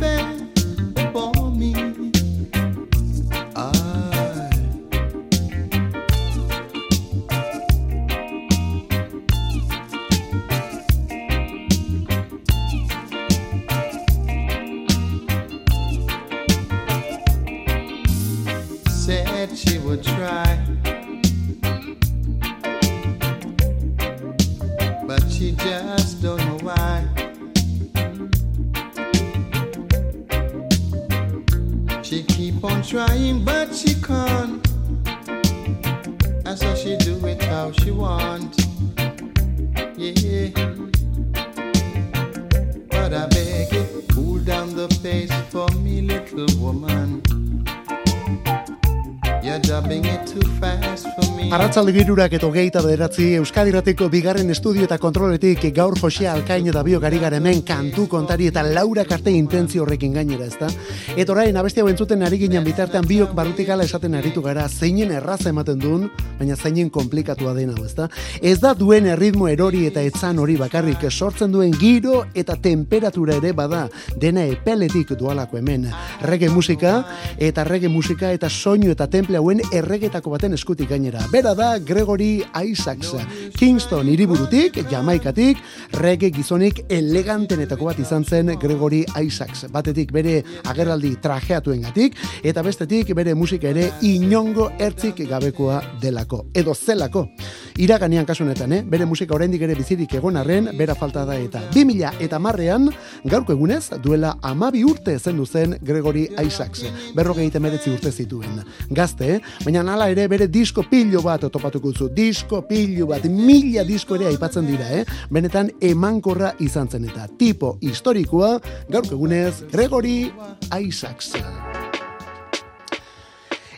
girurak 51.93 52.33
eto 52.37 52.49
geita 52.55 52.81
bederatzi 52.81 53.25
Euskadirateko 53.37 54.07
bigarren 54.09 54.49
estudio 54.53 54.85
eta 54.87 54.97
kontroletik 55.03 55.65
gaur 55.75 55.97
Jose 55.99 56.29
Alkain 56.31 56.69
eta 56.71 56.83
bio 56.87 57.01
gari 57.03 57.19
gara 57.19 57.37
hemen 57.37 57.61
kantu 57.67 58.07
kontari 58.09 58.47
eta 58.49 58.63
laura 58.63 59.05
karte 59.05 59.33
intentzio 59.35 59.83
horrekin 59.83 60.15
gainera, 60.15 60.47
ezta? 60.47 60.69
Eta 61.17 61.33
orain, 61.35 61.57
abesti 61.57 61.83
hau 61.83 61.89
entzuten 61.91 62.23
ari 62.23 62.39
ginen 62.41 62.65
bitartean 62.65 63.05
biok 63.09 63.35
barutikala 63.35 63.85
esaten 63.85 64.15
aritu 64.15 64.41
gara, 64.43 64.69
zeinen 64.69 65.13
erraza 65.13 65.51
ematen 65.51 65.83
duen, 65.83 66.07
baina 66.39 66.57
zeinen 66.57 66.89
komplikatua 66.95 67.53
dena, 67.59 67.75
ezta? 67.85 68.09
Ez 68.41 68.61
da 68.63 68.73
duen 68.79 69.11
erritmo 69.11 69.49
erori 69.49 69.85
eta 69.91 70.01
etzan 70.01 70.39
hori 70.39 70.57
bakarrik, 70.61 71.05
sortzen 71.11 71.53
duen 71.53 71.75
giro 71.77 72.25
eta 72.35 72.57
temperatura 72.57 73.37
ere 73.43 73.53
bada, 73.53 73.89
dena 74.17 74.47
epeletik 74.47 75.13
dualako 75.19 75.59
hemen. 75.59 75.91
Reggae 76.23 76.49
musika, 76.49 76.97
eta 77.37 77.65
reggae 77.65 77.93
musika 77.93 78.33
eta 78.33 78.49
soinu 78.49 78.95
eta 78.95 79.11
temple 79.11 79.43
hauen 79.43 79.61
erregetako 79.73 80.37
baten 80.39 80.55
eskutik 80.55 80.89
gainera. 80.89 81.27
Bera 81.33 81.55
da 81.55 81.74
Gregory 81.79 82.45
Isaacs, 82.55 83.15
Kingston 83.57 84.09
hiriburutik, 84.09 84.79
Jamaikatik, 84.91 85.59
reggae 86.01 86.31
gizonik 86.35 86.85
elegantenetako 86.93 87.91
bat 87.91 88.01
izan 88.03 88.25
zen 88.25 88.55
Gregory 88.61 89.05
Isaacs. 89.21 89.67
Batetik 89.73 90.13
bere 90.13 90.41
agerraldi 90.71 91.15
trajeatuengatik 91.23 92.19
eta 92.45 92.63
bestetik 92.63 93.15
bere 93.17 93.35
musika 93.35 93.71
ere 93.71 93.91
inongo 94.03 94.71
ertzik 94.79 95.25
gabekoa 95.29 95.81
delako 96.03 96.47
edo 96.55 96.75
zelako. 96.75 97.29
Iraganean 97.75 98.23
kasu 98.23 98.45
honetan, 98.45 98.71
eh? 98.73 98.83
bere 98.87 99.03
musika 99.03 99.35
oraindik 99.35 99.65
ere 99.67 99.75
bizirik 99.75 100.13
egon 100.15 100.37
arren, 100.39 100.69
bera 100.79 100.95
falta 100.95 101.25
da 101.27 101.35
eta 101.43 101.59
2000 101.75 102.21
eta 102.23 102.39
marrean, 102.39 102.87
gaurko 103.27 103.57
egunez, 103.57 103.89
duela 104.03 104.37
amabi 104.47 104.85
urte 104.87 105.17
zendu 105.19 105.43
zen 105.45 105.75
Gregory 105.83 106.29
Isaacs, 106.39 106.85
berrogeita 107.17 107.59
meretzi 107.59 107.91
urte 107.91 108.13
zituen. 108.13 108.61
Gazte, 108.95 109.31
eh? 109.35 109.41
baina 109.65 109.83
nala 109.83 110.07
ere 110.13 110.29
bere 110.31 110.47
disko 110.47 110.85
pilo 110.91 111.23
bat 111.25 111.49
topatuko 111.51 111.91
zu, 111.91 112.09
disko 112.15 112.63
pilo 112.69 113.09
bat, 113.11 113.27
mila 113.27 113.83
disko 113.89 114.15
ere 114.21 114.31
aipatzen 114.31 114.71
dira, 114.71 114.93
eh? 114.95 115.03
benetan 115.35 115.73
emankorra 115.83 116.53
izan 116.63 116.87
zen 116.87 117.09
eta 117.11 117.27
tipo 117.41 117.75
historikoa, 117.83 118.61
gaurko 118.87 119.19
egunez, 119.19 119.65
Gregory 119.75 120.31
Isaacs. 120.71 121.35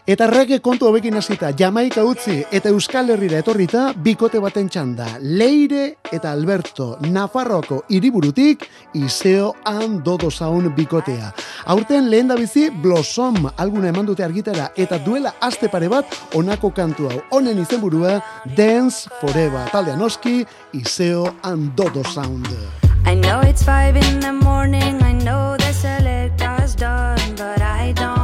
Eta 0.07 0.29
rege 0.31 0.61
kontu 0.63 0.87
hobekin 0.87 1.17
hasita, 1.19 1.49
Jamaika 1.59 2.05
utzi 2.07 2.37
eta 2.55 2.71
Euskal 2.71 3.09
Herrira 3.11 3.41
etorrita 3.43 3.89
bikote 4.05 4.39
baten 4.39 4.69
txanda. 4.71 5.07
Leire 5.19 5.97
eta 6.15 6.31
Alberto, 6.31 6.93
Nafarroako 7.11 7.81
hiriburutik 7.91 8.63
Iseo 8.95 9.49
and 9.67 10.05
Dodo 10.07 10.31
Sound 10.31 10.71
bikotea. 10.77 11.33
Aurten 11.75 12.07
lehen 12.09 12.31
bizi 12.39 12.69
Blossom 12.71 13.51
alguna 13.57 13.89
eman 13.91 14.07
dute 14.07 14.23
argitara 14.23 14.69
eta 14.77 15.01
duela 15.03 15.35
aste 15.41 15.67
pare 15.69 15.89
bat 15.91 16.07
onako 16.39 16.71
kantu 16.71 17.11
hau. 17.11 17.21
Honen 17.33 17.59
izenburua 17.59 18.21
Dance 18.57 19.11
Forever. 19.21 19.67
Taldean 19.73 20.03
oski 20.03 20.45
Iseo 20.73 21.35
and 21.43 21.75
Dodo 21.75 22.05
Sound. 22.05 22.47
I 23.05 23.15
know 23.17 23.41
it's 23.41 23.65
five 23.65 23.97
in 23.97 24.21
the 24.21 24.33
morning. 24.33 25.03
I 25.03 25.15
know 25.15 25.57
the 25.57 25.73
selector's 25.73 26.77
done, 26.77 27.19
but 27.35 27.61
I 27.61 27.93
don't 27.93 28.16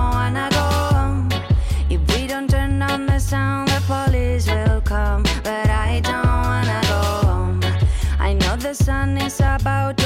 about 9.41 10.02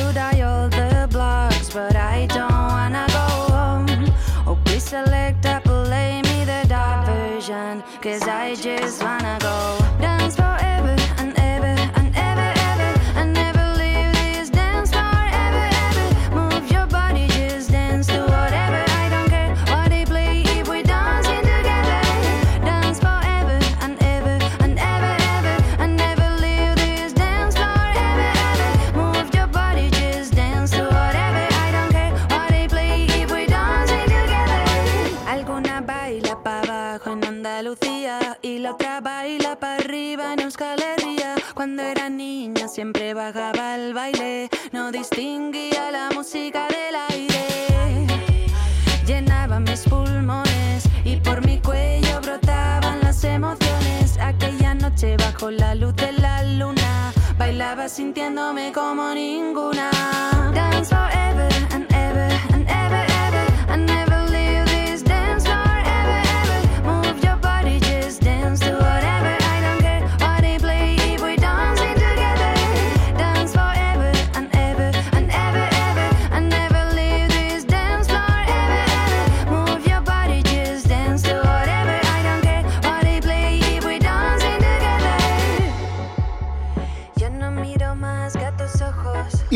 Andalucía 37.57 38.39
y 38.43 38.59
la 38.59 38.73
otra 38.73 39.01
baila 39.01 39.59
pa' 39.59 39.77
arriba 39.77 40.35
en 40.35 40.41
Euskal 40.41 40.79
Herria. 40.79 41.37
Cuando 41.55 41.83
era 41.83 42.11
niña 42.11 42.69
siempre 42.69 43.15
bajaba 43.15 43.73
al 43.73 43.95
baile, 43.95 44.51
no 44.73 44.93
distinguía 44.93 45.91
la 45.91 46.11
música 46.15 46.69
del 46.69 46.95
aire. 47.09 48.07
Llenaba 49.07 49.59
mis 49.59 49.85
pulmones 49.85 50.85
y 51.03 51.17
por 51.17 51.47
mi 51.47 51.59
cuello 51.59 52.21
brotaban 52.21 53.01
las 53.01 53.25
emociones. 53.25 54.19
Aquella 54.21 54.75
noche 54.75 55.17
bajo 55.17 55.51
la 55.51 55.75
luz 55.75 55.97
de 55.97 56.13
la 56.13 56.43
luna 56.43 57.11
bailaba 57.39 57.89
sintiéndome 57.89 58.71
como 58.71 59.15
ninguna. 59.15 59.91
Dance 60.53 60.95
forever 60.95 61.49
and 61.71 61.73
ever 61.73 61.75
and 61.75 61.96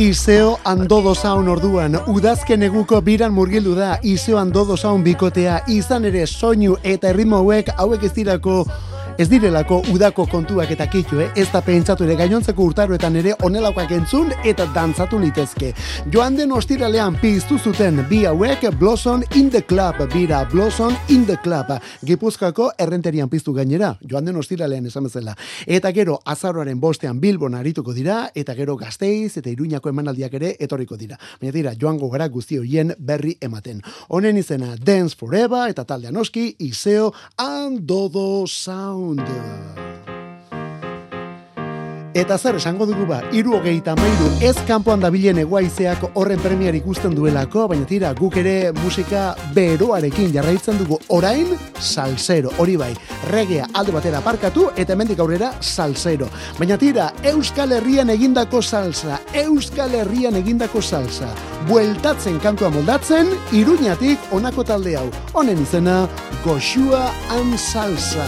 Iseo 0.01 0.57
Andodo 0.65 1.13
Sound 1.15 1.51
orduan, 1.53 1.99
udazken 2.09 2.63
eguko 2.65 3.03
biran 3.05 3.35
murgildu 3.37 3.75
da 3.77 3.99
Iseo 4.01 4.39
Andodo 4.41 4.73
Sound 4.81 5.05
bikotea, 5.05 5.59
izan 5.69 6.07
ere 6.09 6.23
soinu 6.25 6.79
eta 6.81 7.11
erritmo 7.11 7.43
hauek 7.43 7.69
hauek 7.77 8.07
ez 8.09 8.13
dirako 8.17 8.63
ez 9.21 9.29
direlako 9.29 9.83
udako 9.93 10.25
kontuak 10.27 10.71
eta 10.73 10.87
kitu, 10.89 11.19
eh? 11.21 11.27
ez 11.37 11.45
da 11.53 11.61
pentsatu 11.61 12.07
ere 12.07 12.15
gainontzeko 12.17 12.65
urtaroetan 12.71 13.19
ere 13.21 13.35
onelakoak 13.45 13.91
entzun 13.93 14.31
eta 14.49 14.65
dantzatu 14.73 15.19
litezke. 15.21 15.75
Joan 16.13 16.39
den 16.39 16.55
ostiralean 16.57 17.19
piztu 17.21 17.59
zuten 17.59 18.01
bi 18.09 18.23
hauek 18.25 18.65
Blossom 18.79 19.21
in 19.37 19.51
the 19.51 19.61
Club, 19.61 20.01
bira 20.15 20.47
Blossom 20.49 20.97
in 21.09 21.27
the 21.27 21.37
Club, 21.37 21.69
Gipuzkoako 22.07 22.71
errenterian 22.79 23.29
piztu 23.29 23.53
gainera, 23.53 23.91
joan 24.09 24.25
den 24.25 24.37
ostiralean 24.41 24.87
esan 24.87 25.05
bezala. 25.05 25.37
Eta 25.67 25.93
gero 25.93 26.17
azaroaren 26.25 26.81
bostean 26.81 27.21
Bilbon 27.21 27.55
arituko 27.55 27.93
dira, 27.93 28.31
eta 28.35 28.55
gero 28.57 28.79
gazteiz 28.81 29.37
eta 29.37 29.51
iruñako 29.51 29.93
emanaldiak 29.93 30.39
ere 30.41 30.55
etorriko 30.59 30.97
dira. 30.97 31.21
Baina 31.43 31.53
dira, 31.53 31.75
joango 31.77 32.09
gara 32.09 32.29
guzti 32.29 32.57
horien 32.57 32.95
berri 32.99 33.37
ematen. 33.41 33.83
Honen 34.09 34.41
izena 34.41 34.77
Dance 34.81 35.15
Forever 35.15 35.69
eta 35.69 35.85
taldean 35.85 36.17
oski 36.17 36.55
Iseo 36.71 37.13
and 37.37 37.85
Dodo 37.85 38.47
Sound. 39.17 39.71
Eta 42.11 42.37
zer 42.39 42.57
esango 42.59 42.89
dugu 42.89 43.05
ba, 43.07 43.21
iru 43.31 43.55
hogeita 43.55 43.95
mairu 43.95 44.27
ez 44.43 44.57
kanpoan 44.67 45.01
dabilen 45.01 45.39
eguaizeak 45.45 46.03
horren 46.19 46.41
premiar 46.43 46.75
ikusten 46.75 47.15
duelako, 47.15 47.69
baina 47.71 47.87
tira, 47.87 48.11
guk 48.19 48.35
ere 48.41 48.73
musika 48.81 49.37
beroarekin 49.55 50.33
jarraitzen 50.35 50.81
dugu 50.83 50.99
orain 51.15 51.55
salsero, 51.79 52.51
hori 52.59 52.75
bai, 52.77 52.91
regea 53.31 53.69
alde 53.79 53.95
batera 53.95 54.21
parkatu 54.27 54.67
eta 54.75 54.97
hemendik 54.97 55.23
aurrera 55.23 55.53
salsero. 55.63 56.27
Baina 56.59 56.77
tira, 56.77 57.13
Euskal 57.31 57.79
Herrian 57.79 58.11
egindako 58.11 58.61
salsa, 58.61 59.21
Euskal 59.47 59.95
Herrian 59.95 60.35
egindako 60.43 60.83
salsa, 60.83 61.31
bueltatzen 61.71 62.43
kantua 62.43 62.75
moldatzen, 62.75 63.31
iruñatik 63.55 64.33
honako 64.35 64.67
talde 64.67 64.99
hau, 64.99 65.07
honen 65.33 65.63
izena, 65.63 66.09
Goxua 66.43 67.07
and 67.39 67.55
Salsa. 67.55 68.27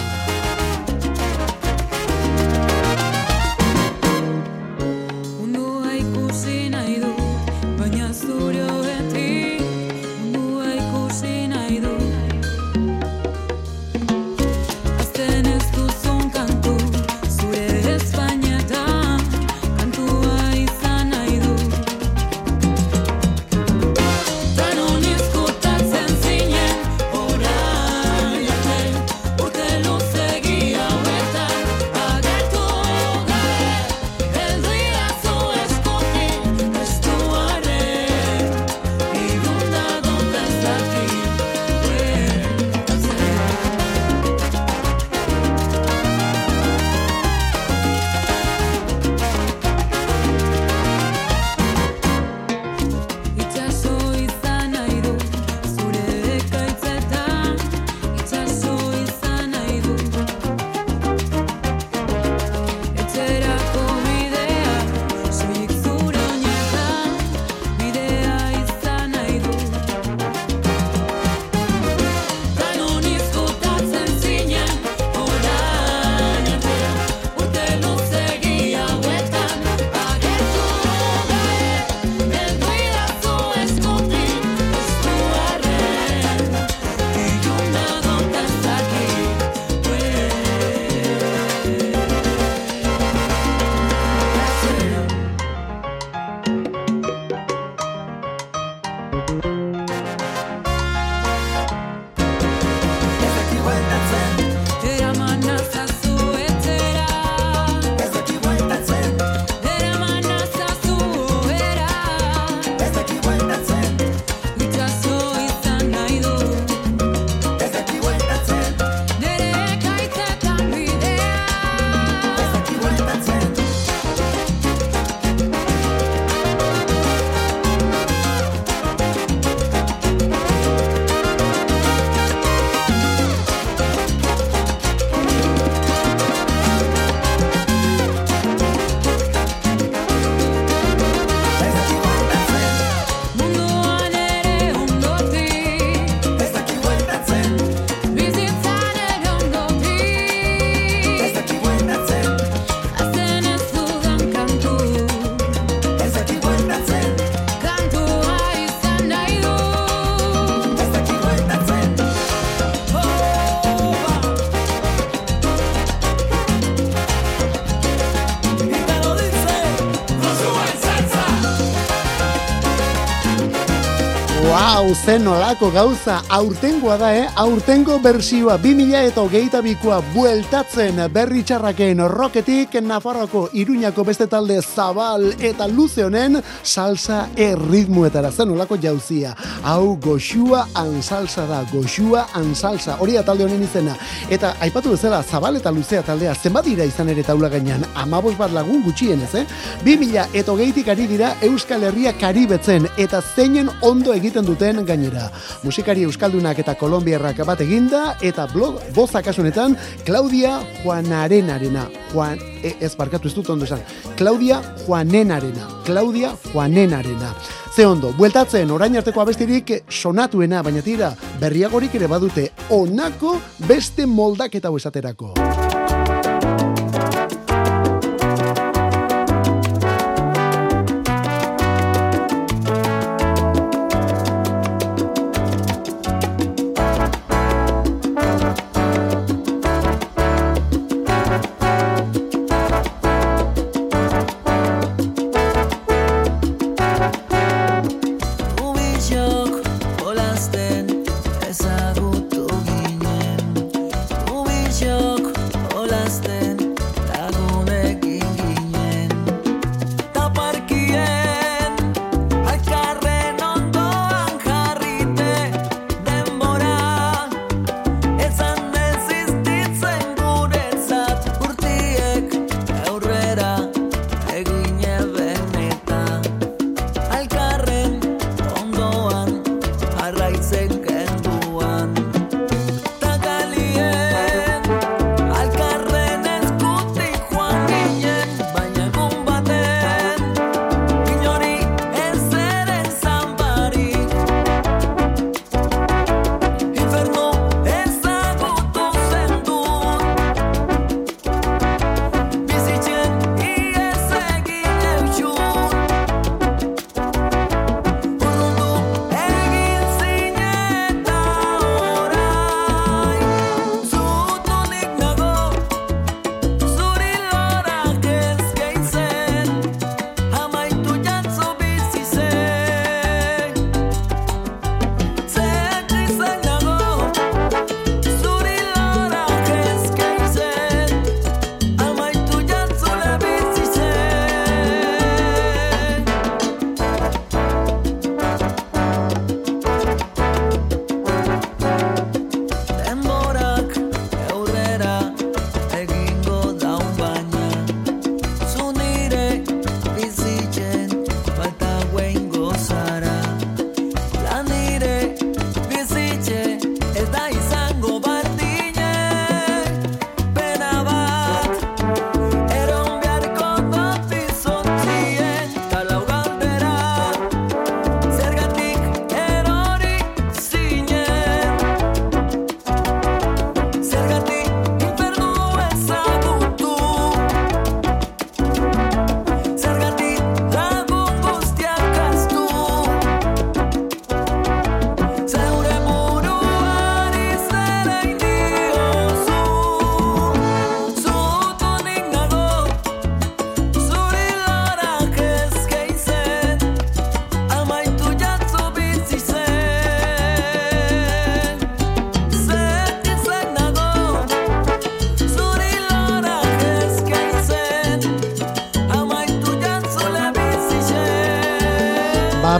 Zen 174.92 175.24
nolako 175.24 175.70
gauza, 175.72 176.18
aurtengoa 176.28 176.98
da, 177.00 177.08
eh? 177.16 177.24
Aurtengo 177.40 177.96
bersioa, 178.02 178.58
2000 178.60 178.98
eta 179.08 179.22
hogeita 179.22 179.62
bikoa 179.64 180.02
bueltatzen 180.12 180.98
berri 181.12 181.40
txarraken 181.48 182.02
roketik 182.12 182.74
Nafarroko 182.84 183.46
Iruñako 183.56 184.04
beste 184.04 184.26
talde 184.28 184.58
zabal 184.60 185.30
eta 185.40 185.66
luze 185.68 186.04
honen 186.04 186.36
salsa 186.62 187.28
erritmuetara, 187.36 188.30
zen 188.30 188.50
nolako 188.52 188.76
jauzia. 188.82 189.32
Hau 189.64 189.96
goxua 189.96 190.66
salsa 191.00 191.46
da, 191.46 191.62
goxua 191.72 192.26
salsa, 192.54 192.98
hori 193.00 193.14
da 193.14 193.22
talde 193.22 193.44
honen 193.44 193.62
izena. 193.62 193.96
Eta 194.28 194.56
aipatu 194.60 194.90
bezala, 194.90 195.22
zabal 195.22 195.56
eta 195.56 195.70
luzea 195.70 196.02
taldea, 196.02 196.34
zenbat 196.34 196.66
dira 196.66 196.84
izan 196.84 197.08
ere 197.08 197.22
taula 197.22 197.48
gainean, 197.48 197.84
amabos 197.94 198.36
bat 198.36 198.52
lagun 198.52 198.82
gutxienez, 198.82 199.34
eh? 199.34 199.46
2000 199.84 200.28
eta 200.34 200.52
hogeitik 200.52 200.88
ari 200.88 201.06
dira 201.06 201.34
Euskal 201.40 201.82
Herria 201.82 202.12
karibetzen 202.12 202.88
eta 202.98 203.22
zeinen 203.22 203.70
ondo 203.80 204.12
egiten 204.12 204.44
duten 204.44 204.81
gainera. 204.86 205.30
Musikari 205.62 206.04
euskaldunak 206.06 206.58
eta 206.58 206.74
kolombiarrak 206.74 207.44
bat 207.46 207.60
eginda 207.64 208.16
eta 208.22 208.46
blog 208.52 208.80
boza 208.94 209.22
kasunetan 209.22 209.76
Claudia 210.04 210.58
Juanarenarena. 210.82 211.88
Juan, 212.12 212.38
e, 212.62 212.76
ez 212.80 212.94
barkatu 212.96 213.28
ez 213.28 213.34
dut 213.34 213.50
ondo 213.50 213.64
esan. 213.64 213.82
Claudia 214.16 214.62
Juanenarena. 214.86 215.68
Claudia 215.84 216.36
Juanenarena. 216.52 217.34
Ze 217.72 217.86
ondo, 217.86 218.12
bueltatzen 218.12 218.70
orain 218.70 218.96
arteko 219.00 219.22
abestirik 219.22 219.72
sonatuena, 219.88 220.60
baina 220.62 220.82
tira, 220.84 221.14
berriagorik 221.40 221.94
ere 221.96 222.10
badute 222.10 222.50
onako 222.68 223.38
beste 223.64 224.04
moldaketa 224.06 224.68
hau 224.68 224.76
esaterako. 224.76 225.32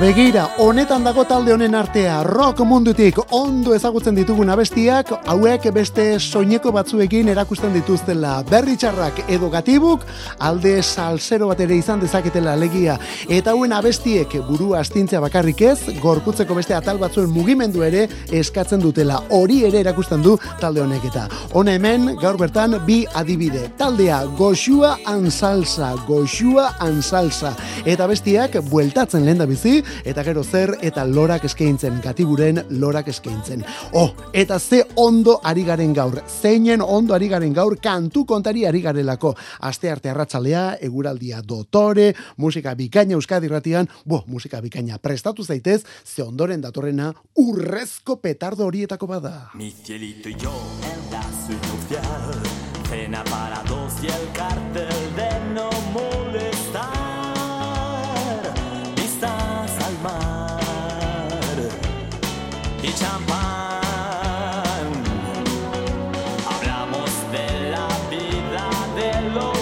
Begira, 0.02 0.48
honetan 0.58 1.04
dago 1.06 1.22
talde 1.30 1.52
honen 1.54 1.76
artea, 1.78 2.24
rock 2.26 2.58
mundutik 2.66 3.20
ondo 3.36 3.70
ezagutzen 3.76 4.16
ditugun 4.18 4.48
abestiak, 4.50 5.12
hauek 5.30 5.68
beste 5.76 6.06
soineko 6.18 6.72
batzuekin 6.74 7.28
erakusten 7.30 7.70
dituztela 7.76 8.32
berri 8.48 8.74
txarrak 8.74 9.20
edo 9.30 9.46
gatibuk, 9.52 10.02
alde 10.42 10.72
salsero 10.82 11.52
bat 11.52 11.62
ere 11.62 11.76
izan 11.78 12.02
dezaketela 12.02 12.56
alegia, 12.58 12.96
eta 13.30 13.52
hauen 13.52 13.76
abestiek 13.76 14.34
burua 14.48 14.80
astintzea 14.80 15.20
bakarrik 15.22 15.62
ez, 15.68 15.78
gorputzeko 16.02 16.58
beste 16.58 16.74
atal 16.74 16.98
batzuen 16.98 17.30
mugimendu 17.30 17.86
ere 17.86 18.08
eskatzen 18.40 18.82
dutela, 18.82 19.20
hori 19.30 19.60
ere 19.70 19.84
erakusten 19.84 20.26
du 20.26 20.34
talde 20.58 20.82
honek 20.82 21.06
eta. 21.12 21.28
Hona 21.54 21.76
hemen, 21.78 22.16
gaur 22.18 22.40
bertan, 22.42 22.74
bi 22.88 23.04
adibide. 23.14 23.68
Taldea, 23.78 24.24
goxua 24.40 24.96
ansalsa, 25.14 25.94
goxua 26.10 26.72
ansalsa. 26.82 27.54
Eta 27.86 28.10
bestiak, 28.10 28.58
bueltatzen 28.66 29.22
lehen 29.28 29.38
da 29.38 29.46
bizi, 29.46 29.78
eta 30.04 30.24
gero 30.24 30.44
zer, 30.44 30.76
eta 30.82 31.04
lorak 31.06 31.44
eskaintzen, 31.48 32.00
gatiburen 32.02 32.62
lorak 32.70 33.08
eskaintzen. 33.08 33.64
Oh, 33.92 34.12
eta 34.32 34.58
ze 34.58 34.82
ondo 34.96 35.38
ari 35.44 35.64
garen 35.64 35.94
gaur, 35.94 36.20
zeinen 36.26 36.82
ondo 36.82 37.14
ari 37.14 37.28
garen 37.28 37.52
gaur, 37.52 37.78
kantu 37.80 38.24
kontari 38.26 38.64
ari 38.66 38.82
garelako. 38.82 39.34
Aste 39.60 39.90
arte 39.90 40.10
arratsalea, 40.10 40.78
eguraldia 40.80 41.42
dotore, 41.42 42.12
musika 42.36 42.74
bikaina 42.74 43.14
Euskadi 43.14 43.48
ratian, 43.48 43.88
bo, 44.04 44.22
musika 44.26 44.60
bikaina 44.60 44.98
prestatu 44.98 45.44
zaitez, 45.44 45.82
ze 46.04 46.22
ondoren 46.22 46.60
datorrena 46.60 47.12
urrezko 47.36 48.16
petardo 48.20 48.66
horietako 48.66 49.06
bada. 49.06 49.50
Mi 49.54 49.70
cielito 49.70 50.28
y 50.28 50.34
yo 50.34 50.52
en 50.82 51.10
la 51.12 51.22
suite 51.46 51.66
nupcial, 51.68 52.42
cena 52.88 53.24
para 53.24 53.62
dos 53.64 53.92
y 54.02 54.06
el 54.06 54.32
cartel 54.32 54.61
Hablamos 66.46 67.10
de 67.32 67.70
la 67.70 67.88
vida 68.10 68.70
de 68.96 69.30
los 69.30 69.61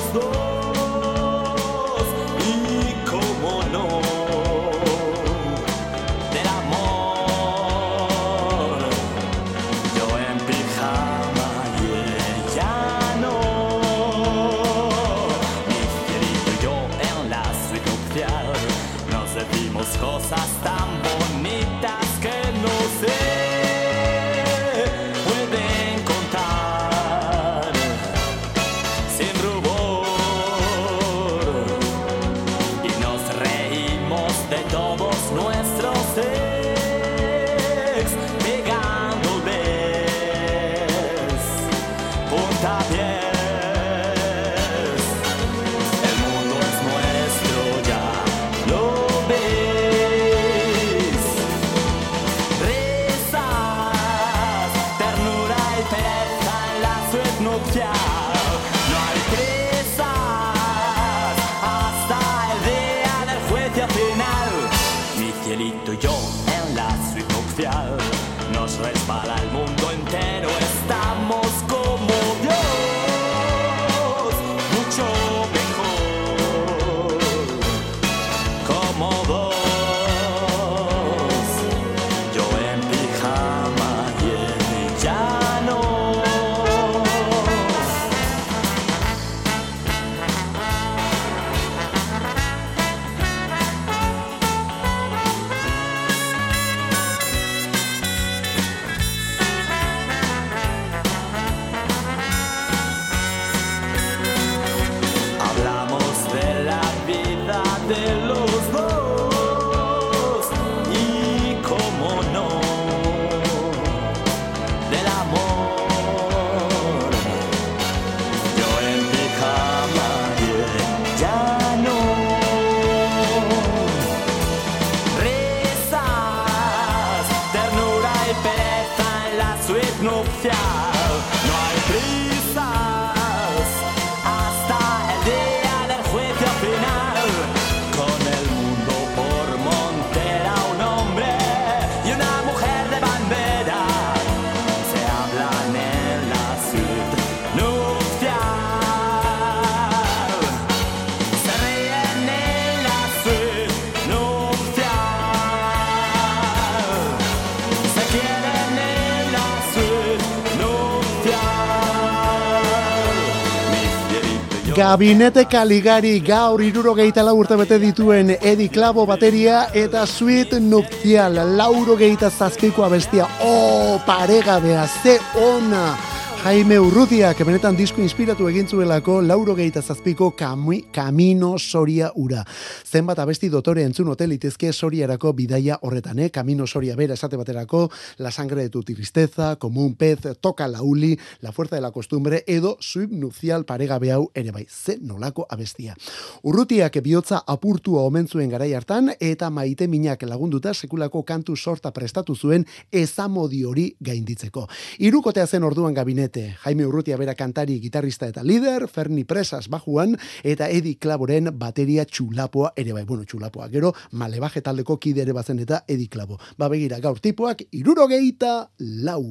Gabinete 164.91 165.45
Kaligari 165.47 166.17
gaur 166.19 166.59
irurogeita 166.67 167.23
lau 167.23 167.37
urte 167.39 167.55
bete 167.61 167.77
dituen 167.79 168.33
Edi 168.35 168.67
Klabo 168.75 169.05
bateria 169.07 169.61
eta 169.71 170.03
Sweet 170.03 170.57
Nuptial 170.65 171.39
laurogeita 171.55 172.27
zazpikoa 172.27 172.89
bestia. 172.91 173.29
Oh, 173.47 174.01
paregabea, 174.03 174.89
ze 175.05 175.21
ona! 175.39 175.93
Jaime 176.41 176.79
Urrutiak 176.81 177.43
benetan 177.45 177.77
disko 177.77 178.01
inspiratu 178.01 178.47
egin 178.49 178.67
zuelako 178.67 179.21
lauro 179.21 179.55
zazpiko 179.55 180.31
kami, 180.31 180.87
Camino 180.91 181.59
Soria 181.59 182.11
ura. 182.17 182.43
Zenbat 182.91 183.21
abesti 183.23 183.47
dotore 183.47 183.85
entzun 183.87 184.09
hotel 184.11 184.33
itezke 184.35 184.73
Soriarako 184.75 185.31
bidaia 185.39 185.77
horretan, 185.87 186.19
eh? 186.19 186.31
Camino 186.35 186.65
Soria 186.67 186.97
bera 186.99 187.15
esate 187.15 187.37
baterako, 187.39 187.85
La 188.19 188.33
sangre 188.33 188.63
de 188.63 188.69
tu 188.69 188.83
tristeza, 188.83 189.55
Como 189.61 189.85
un 189.85 189.95
pez, 189.95 190.19
Toca 190.41 190.67
la 190.67 190.83
uli, 190.83 191.17
La 191.41 191.53
fuerza 191.53 191.77
de 191.77 191.83
la 191.83 191.93
costumbre, 191.93 192.43
edo 192.49 192.77
subnupcial 192.81 193.65
paregabe 193.65 194.11
hau 194.11 194.33
ere 194.35 194.51
bai, 194.51 194.67
ze 194.69 194.99
nolako 195.01 195.47
abestia. 195.49 195.95
Urrutiak 196.43 196.99
bihotza 197.01 197.45
apurtua 197.47 198.03
omen 198.03 198.27
zuen 198.27 198.51
garai 198.51 198.73
hartan, 198.75 199.13
eta 199.21 199.51
maite 199.51 199.87
minak 199.87 200.25
lagunduta 200.27 200.75
sekulako 200.75 201.23
kantu 201.23 201.55
sorta 201.57 201.93
prestatu 201.93 202.35
zuen 202.35 202.67
ezamodi 202.91 203.63
hori 203.65 203.87
gainditzeko. 204.01 204.67
Irukotea 204.99 205.47
zen 205.47 205.63
orduan 205.63 205.95
gabinete, 205.95 206.57
Jaime 206.65 206.87
Urrutia 206.87 207.17
bera 207.17 207.37
kantari, 207.37 207.79
gitarrista 207.79 208.27
eta 208.27 208.43
lider, 208.43 208.89
Ferni 208.89 209.23
Presas 209.23 209.69
bajuan, 209.69 210.19
eta 210.43 210.69
Edi 210.69 210.97
Klaboren 210.97 211.55
bateria 211.55 212.05
txulapoa 212.05 212.75
ere 212.81 212.93
bai, 212.97 213.05
bueno, 213.05 213.25
txulapoa, 213.25 213.69
gero 213.73 213.93
malebaje 214.13 214.63
taldeko 214.63 214.99
kide 214.99 215.23
ere 215.23 215.33
bazen 215.37 215.61
eta 215.61 215.85
Edi 215.89 216.09
Klabo. 216.09 216.39
Ba 216.59 216.69
begira, 216.69 217.01
gaur 217.01 217.21
tipuak, 217.21 217.65
irurogeita 217.71 218.71
lau. 219.05 219.25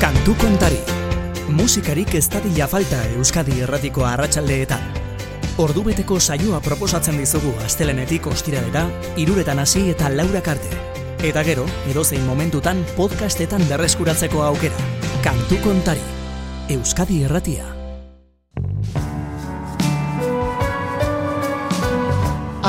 Kantu 0.00 0.36
kontari. 0.40 0.78
Musikarik 1.56 2.14
ez 2.18 2.26
dadila 2.28 2.66
falta 2.68 2.98
Euskadi 3.16 3.60
erratiko 3.62 4.04
arratsaldeetan. 4.04 4.82
Ordubeteko 5.62 6.18
saioa 6.20 6.58
proposatzen 6.60 7.16
dizugu 7.16 7.54
astelenetik 7.64 8.26
ostiralera, 8.28 8.82
iruretan 9.16 9.62
hasi 9.62 9.86
eta 9.94 10.10
laurak 10.12 10.50
arte. 10.52 10.82
Eta 11.24 11.46
gero, 11.46 11.64
edozein 11.88 12.26
momentutan 12.26 12.84
podcastetan 12.98 13.64
berreskuratzeko 13.70 14.44
aukera. 14.50 14.90
Kantu 15.24 15.62
kontari. 15.64 16.04
Euskadi 16.76 17.22
Erratia. 17.24 17.75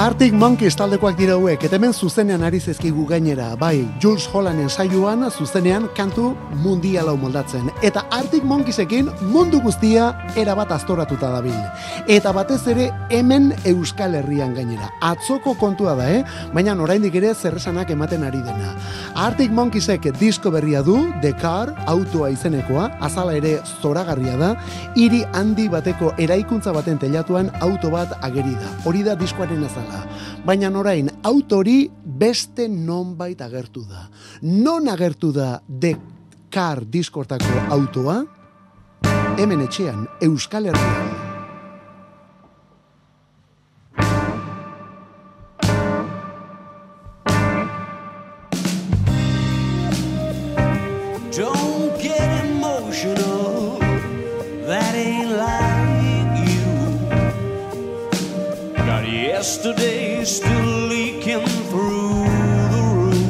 Arctic 0.08 0.32
Monkeys 0.32 0.78
taldekoak 0.80 1.18
dira 1.20 1.34
hauek, 1.36 1.66
eta 1.68 1.76
hemen 1.76 1.92
zuzenean 1.92 2.46
ari 2.48 2.62
zezkigu 2.64 3.04
gainera, 3.10 3.50
bai, 3.60 3.82
Jules 4.00 4.24
Hollanen 4.32 4.70
saioan 4.70 5.26
zuzenean 5.28 5.90
kantu 5.98 6.30
mundiala 6.64 7.12
moldatzen. 7.20 7.66
Eta 7.84 8.06
Arctic 8.16 8.46
Monkeysekin 8.48 9.10
mundu 9.34 9.60
guztia 9.60 10.06
erabat 10.40 10.72
aztoratuta 10.72 11.34
dabil. 11.34 11.58
Eta 12.08 12.32
batez 12.32 12.62
ere 12.72 12.86
hemen 13.12 13.50
Euskal 13.68 14.16
Herrian 14.16 14.54
gainera. 14.56 14.88
Atzoko 15.04 15.58
kontua 15.60 15.98
da, 16.00 16.08
eh? 16.08 16.24
Baina 16.56 16.78
oraindik 16.88 17.20
ere 17.20 17.34
zerresanak 17.36 17.92
ematen 17.92 18.24
ari 18.24 18.40
dena. 18.48 18.78
Arctic 19.14 19.52
Monkeysek 19.52 20.08
disko 20.22 20.56
berria 20.56 20.86
du, 20.88 21.02
The 21.22 21.34
Car, 21.36 21.76
autoa 21.86 22.32
izenekoa, 22.32 22.94
azala 23.02 23.36
ere 23.36 23.58
zoragarria 23.82 24.40
da, 24.40 24.56
hiri 24.96 25.26
handi 25.34 25.68
bateko 25.68 26.16
eraikuntza 26.18 26.72
baten 26.72 26.98
telatuan 26.98 27.52
auto 27.60 27.92
bat 27.92 28.16
ageri 28.22 28.56
da. 28.56 28.72
Hori 28.86 29.04
da 29.04 29.20
diskoaren 29.20 29.68
azala. 29.68 29.97
Baina 30.46 30.70
orain 30.80 31.10
autori 31.24 31.90
beste 32.04 32.68
nonbait 32.68 33.42
agertu 33.42 33.86
da. 33.88 34.08
Non 34.42 34.88
agertu 34.88 35.32
da 35.32 35.60
The 35.68 35.96
Car 36.50 36.86
diskortako 36.86 37.68
autoa? 37.70 38.24
Hemen 39.38 39.62
etxean, 39.62 40.08
Euskal 40.22 40.72
Herrian. 40.72 41.26
Don't 51.38 51.67
yesterday 59.38 60.26
still 60.26 60.88
leaking 60.88 61.46
through 61.70 62.26
the 62.74 62.82
roof. 62.98 63.30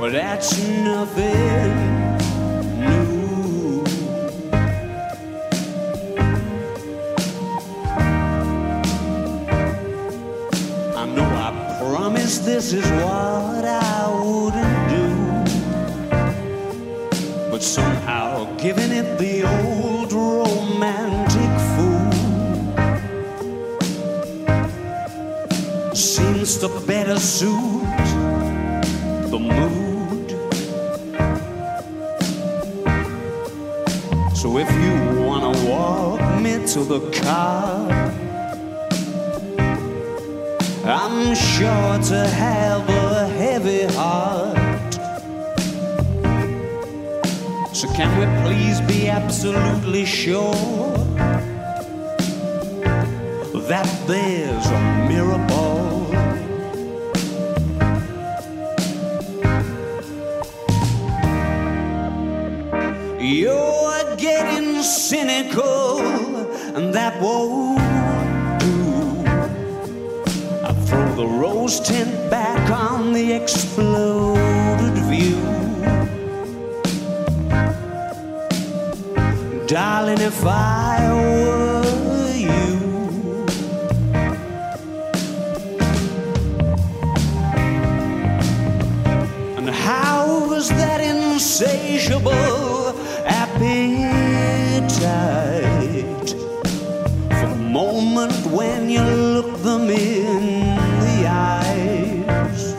But 0.00 0.10
that's 0.10 0.58
nothing 0.90 1.70
new. 2.80 3.84
I 10.96 11.04
know 11.14 11.28
I 11.46 11.48
promised 11.80 12.44
this 12.44 12.72
is 12.72 12.86
what 13.02 13.64
I 13.64 14.00
wouldn't 14.20 14.78
do. 14.96 15.08
But 17.52 17.62
somehow 17.62 18.52
giving 18.56 18.90
it 18.90 19.16
the 19.16 19.44
old 19.44 20.12
romantic 20.12 20.47
seems 26.58 26.72
to 26.72 26.86
better 26.86 27.18
suit 27.18 27.82
the 29.30 29.38
mood. 29.38 30.30
So 34.36 34.58
if 34.58 34.70
you 34.70 35.22
wanna 35.24 35.52
walk 35.68 36.20
me 36.40 36.54
to 36.72 36.80
the 36.84 37.00
car, 37.22 37.90
I'm 40.84 41.34
sure 41.34 41.98
to 42.12 42.26
have 42.26 42.88
a 42.88 43.28
heavy 43.28 43.84
heart. 43.94 44.94
So 47.74 47.88
can 47.92 48.10
we 48.18 48.26
please 48.44 48.80
be 48.80 49.08
absolutely 49.08 50.04
sure 50.04 50.96
that 53.68 53.88
there's 54.06 54.66
a 54.66 54.80
miracle? 55.08 55.57
Cynical, 65.38 66.00
and 66.76 66.92
that 66.94 67.20
won't 67.20 67.78
do. 68.60 69.24
I 70.64 70.72
throw 70.86 71.14
the 71.14 71.26
rose 71.26 71.80
tint 71.80 72.30
back 72.30 72.70
on 72.70 73.12
the 73.12 73.32
exploded 73.32 74.94
view. 75.10 75.38
Darling, 79.66 80.20
if 80.20 80.44
I 80.44 81.12
were 81.12 82.34
you, 82.34 83.46
and 89.56 89.68
how 89.68 90.48
was 90.48 90.68
that 90.70 91.00
insatiable 91.00 92.78
For 94.78 94.84
the 97.48 97.56
moment 97.56 98.32
when 98.46 98.88
you 98.88 99.02
look 99.02 99.60
them 99.62 99.90
in 99.90 100.76
the 101.00 101.26
eyes 101.26 102.74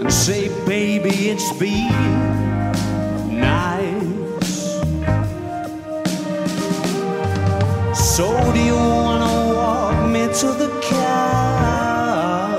and 0.00 0.12
say, 0.12 0.48
baby, 0.66 1.30
it's 1.30 1.52
been 1.56 2.72
nice. 3.40 4.80
So 7.94 8.26
do 8.52 8.58
you 8.60 8.74
wanna 8.74 9.34
walk 9.54 10.10
me 10.10 10.26
to 10.40 10.48
the 10.62 10.70
car? 10.90 12.58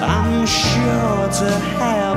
I'm 0.00 0.46
sure 0.46 1.28
to 1.40 1.50
have 1.80 2.07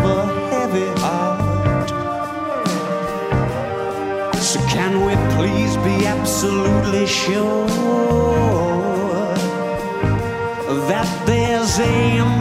please 5.41 5.75
be 5.77 6.05
absolutely 6.05 7.07
sure 7.07 7.67
that 10.87 11.09
there's 11.25 11.79
a 11.79 12.40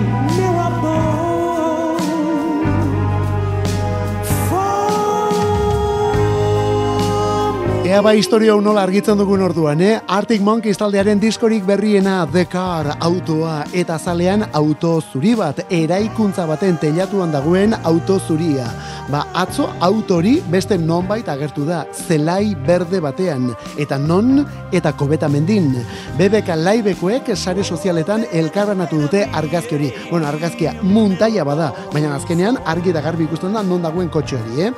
Ea 7.91 7.99
ba 8.07 8.13
historia 8.15 8.53
hau 8.55 8.61
nola 8.63 8.85
argitzen 8.87 9.19
dugun 9.19 9.41
orduan, 9.43 9.81
eh? 9.83 9.97
Arctic 10.15 10.45
Monkeys 10.47 10.79
taldearen 10.79 11.19
diskorik 11.19 11.65
berriena 11.67 12.21
The 12.31 12.45
Car 12.47 12.93
autoa 13.03 13.65
eta 13.75 13.97
zalean 13.99 14.45
auto 14.55 14.93
zuri 15.01 15.33
bat, 15.35 15.65
eraikuntza 15.75 16.45
baten 16.47 16.79
telatuan 16.79 17.33
dagoen 17.35 17.75
auto 17.83 18.21
zuria. 18.21 18.69
Ba, 19.11 19.25
atzo 19.35 19.67
autori 19.83 20.37
beste 20.53 20.79
nonbait 20.79 21.27
agertu 21.27 21.65
da, 21.67 21.81
zelai 21.91 22.55
berde 22.55 23.01
batean, 23.03 23.49
eta 23.75 23.99
non 23.99 24.45
eta 24.71 24.93
kobeta 24.95 25.27
mendin. 25.27 25.73
BBK 26.15 26.55
laibekoek 26.61 27.33
sare 27.35 27.67
sozialetan 27.67 28.29
elkarbanatu 28.31 29.01
dute 29.03 29.25
argazki 29.35 29.75
hori. 29.81 29.91
Bueno, 30.13 30.29
argazkia 30.31 30.77
muntaia 30.83 31.43
bada, 31.43 31.73
baina 31.91 32.15
azkenean 32.15 32.63
argi 32.71 32.95
da 32.95 33.03
garbi 33.03 33.27
ikusten 33.27 33.59
da 33.59 33.67
non 33.67 33.83
dagoen 33.83 34.15
kotxe 34.15 34.39
hori, 34.39 34.69
eh? 34.69 34.73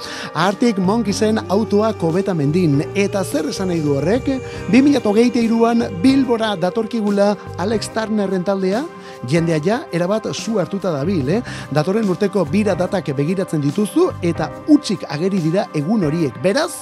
Arctic 0.48 0.80
Monkeysen 0.80 1.44
autoa 1.50 1.92
kobeta 1.92 2.32
mendin, 2.32 2.80
eta 3.03 3.24
zer 3.24 3.48
esan 3.50 3.70
nahi 3.72 3.80
du 3.82 3.96
horrek? 3.96 4.28
2008an 4.72 5.88
Bilbora 6.03 6.55
datorkigula 6.57 7.32
Alex 7.62 7.90
Turnerren 7.94 8.44
taldea, 8.46 8.84
jendea 9.28 9.60
ja 9.64 9.80
erabat 9.92 10.28
zu 10.34 10.58
hartuta 10.58 10.92
dabil, 10.92 11.28
eh? 11.28 11.42
Datorren 11.70 12.08
urteko 12.08 12.44
bira 12.44 12.74
datak 12.74 13.12
begiratzen 13.16 13.60
dituzu 13.62 14.10
eta 14.22 14.50
utzik 14.68 15.04
ageri 15.08 15.40
dira 15.42 15.68
egun 15.74 16.04
horiek. 16.04 16.34
Beraz, 16.42 16.72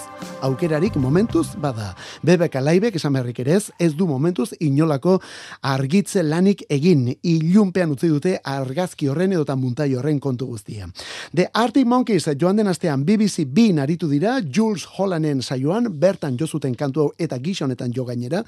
aukerarik 0.41 0.97
momentuz 0.97 1.55
bada. 1.61 1.95
BBK 2.23 2.63
Laibek 2.63 2.97
esan 2.97 3.13
beharrik 3.13 3.41
ere 3.43 3.57
ez, 3.59 3.71
ez 3.79 3.93
du 3.97 4.07
momentuz 4.09 4.51
inolako 4.61 5.19
argitze 5.63 6.23
lanik 6.23 6.65
egin. 6.69 7.09
Ilunpean 7.23 7.93
utzi 7.95 8.09
dute 8.09 8.37
argazki 8.45 9.09
horren 9.09 9.35
edota 9.37 9.57
muntai 9.57 9.91
horren 9.95 10.21
kontu 10.21 10.49
guztia. 10.51 10.89
The 11.35 11.51
Arctic 11.53 11.87
Monkeys 11.87 12.29
joan 12.41 12.57
den 12.57 12.69
astean 12.69 13.05
BBC 13.05 13.45
bin 13.47 13.79
aritu 13.79 14.09
dira 14.09 14.39
Jules 14.41 14.87
Hollanen 14.97 15.43
saioan, 15.43 15.89
bertan 16.01 16.37
jo 16.39 16.47
zuten 16.47 16.75
kantu 16.75 17.01
hau 17.01 17.11
eta 17.19 17.39
gisa 17.39 17.65
honetan 17.65 17.93
jo 17.97 18.05
gainera, 18.05 18.43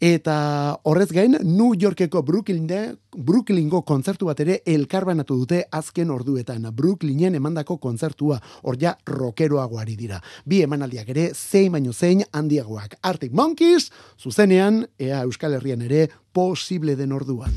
eta 0.00 0.78
horrez 0.84 1.10
gain 1.12 1.36
New 1.42 1.72
Yorkeko 1.78 2.22
Brooklyne, 2.22 2.96
Brooklyngo 3.32 3.78
kontzertu 3.88 4.26
bat 4.28 4.40
ere 4.44 4.58
elkarbanatu 4.68 5.38
dute 5.40 5.62
azken 5.78 6.10
orduetan. 6.12 6.66
Brooklynen 6.76 7.38
emandako 7.38 7.78
kontzertua, 7.80 8.36
hor 8.68 8.76
ja 8.80 8.92
rockeroagoari 9.08 9.96
dira. 9.96 10.18
Bi 10.44 10.60
emanaldiak 10.66 11.08
ere 11.14 11.30
zein 11.32 11.72
baino 11.72 11.96
zein 11.96 12.20
handiagoak. 12.28 12.98
Arctic 13.00 13.32
Monkeys, 13.32 13.88
zuzenean, 14.20 14.84
ea 15.00 15.24
Euskal 15.24 15.56
Herrian 15.56 15.88
ere 15.88 16.10
posible 16.36 16.98
den 16.98 17.16
orduan. 17.16 17.56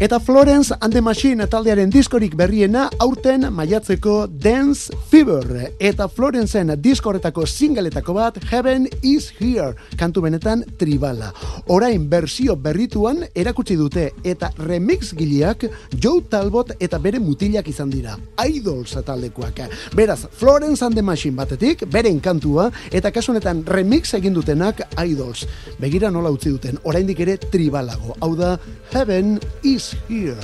Eta 0.00 0.18
Florence 0.18 0.72
and 0.80 0.94
the 0.94 1.02
Machine 1.02 1.44
taldearen 1.44 1.90
diskorik 1.92 2.32
berriena 2.32 2.86
aurten 3.04 3.42
maiatzeko 3.52 4.30
Dance 4.32 4.96
Fever. 5.10 5.74
Eta 5.76 6.06
Florenceen 6.08 6.72
diskoretako 6.80 7.44
singaletako 7.44 8.14
bat 8.16 8.38
Heaven 8.48 8.86
is 9.02 9.28
Here, 9.36 9.74
kantu 10.00 10.22
benetan 10.24 10.64
tribala. 10.80 11.34
Orain 11.68 12.06
bersio 12.08 12.56
berrituan 12.56 13.26
erakutsi 13.34 13.76
dute 13.76 14.06
eta 14.24 14.48
remix 14.56 15.12
gileak 15.12 15.66
Joe 15.92 16.24
Talbot 16.32 16.72
eta 16.80 16.96
bere 16.96 17.20
mutilak 17.20 17.68
izan 17.68 17.92
dira. 17.92 18.16
Idols 18.40 18.96
taldekoak. 19.04 19.60
Beraz, 19.92 20.24
Florence 20.32 20.80
and 20.80 20.94
the 20.94 21.02
Machine 21.02 21.36
batetik, 21.36 21.84
beren 21.84 22.22
kantua, 22.24 22.70
eta 22.90 23.12
kasu 23.12 23.34
honetan 23.34 23.66
remix 23.66 24.14
egin 24.16 24.32
dutenak 24.32 24.80
Idols. 24.96 25.44
Begira 25.76 26.08
nola 26.10 26.32
utzi 26.32 26.56
duten, 26.56 26.80
oraindik 26.84 27.20
ere 27.20 27.36
tribalago. 27.36 28.16
Hau 28.22 28.32
da, 28.34 28.56
Heaven 28.94 29.36
is 29.62 29.89
Here. 30.08 30.36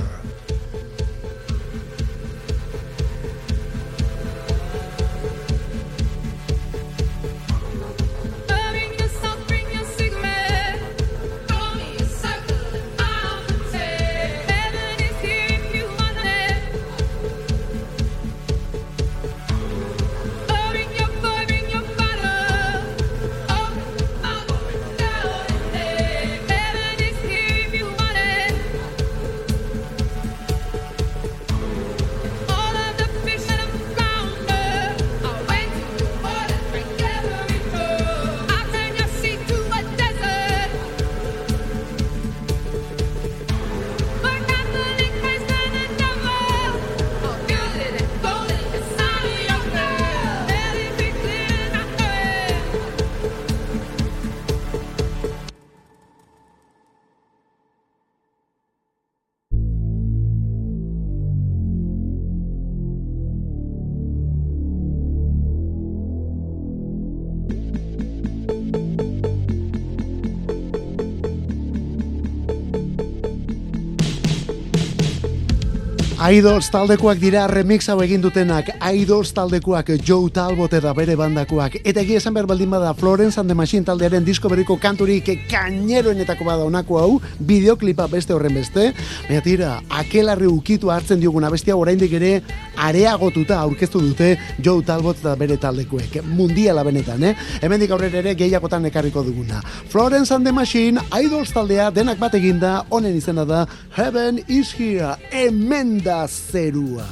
Idols 76.27 76.67
taldekoak 76.67 77.21
dira 77.21 77.45
remix 77.47 77.85
hau 77.87 78.01
egin 78.03 78.19
dutenak, 78.19 78.67
Idols 78.83 79.29
taldekoak 79.31 79.93
Joe 80.03 80.27
Talbot 80.35 80.73
eta 80.75 80.91
bere 80.91 81.13
bandakoak. 81.15 81.77
Eta 81.87 82.01
egia 82.01 82.19
esan 82.19 82.33
behar 82.35 82.49
baldin 82.49 82.73
bada 82.73 82.89
Florence 82.99 83.39
and 83.39 83.47
the 83.47 83.55
Machine 83.55 83.85
taldearen 83.87 84.25
disko 84.27 84.51
berriko 84.51 84.75
kanturik 84.75 85.29
kaineroenetako 85.47 86.43
bada 86.43 86.65
honako 86.67 86.97
hau, 86.99 87.21
bideoklipa 87.39 88.09
beste 88.11 88.35
horren 88.35 88.57
beste. 88.59 88.89
Baina 89.29 89.43
tira, 89.45 89.69
akelarri 89.87 90.49
ukitu 90.51 90.91
hartzen 90.91 91.21
dioguna 91.21 91.47
bestia 91.53 91.77
oraindik 91.79 92.17
ere 92.19 92.41
areagotuta 92.75 93.61
aurkeztu 93.61 94.03
dute 94.09 94.33
Joe 94.59 94.83
Talbot 94.83 95.23
eta 95.23 95.37
bere 95.39 95.55
taldekoek. 95.55 96.19
Mundiala 96.27 96.83
benetan, 96.83 97.23
eh? 97.23 97.33
Hemendik 97.61 97.95
aurrera 97.95 98.19
ere 98.19 98.35
gehiagotan 98.35 98.89
ekarriko 98.91 99.23
duguna. 99.23 99.63
Florence 99.87 100.35
and 100.35 100.43
the 100.43 100.51
Machine, 100.51 100.99
Idols 101.15 101.55
taldea 101.55 101.87
denak 101.95 102.19
bat 102.19 102.35
eginda, 102.35 102.81
honen 102.89 103.15
izena 103.15 103.47
da 103.47 103.63
Heaven 103.95 104.43
is 104.49 104.75
Here, 104.75 105.15
hemen 105.31 106.01
da 106.03 106.16
zerua. 106.27 107.05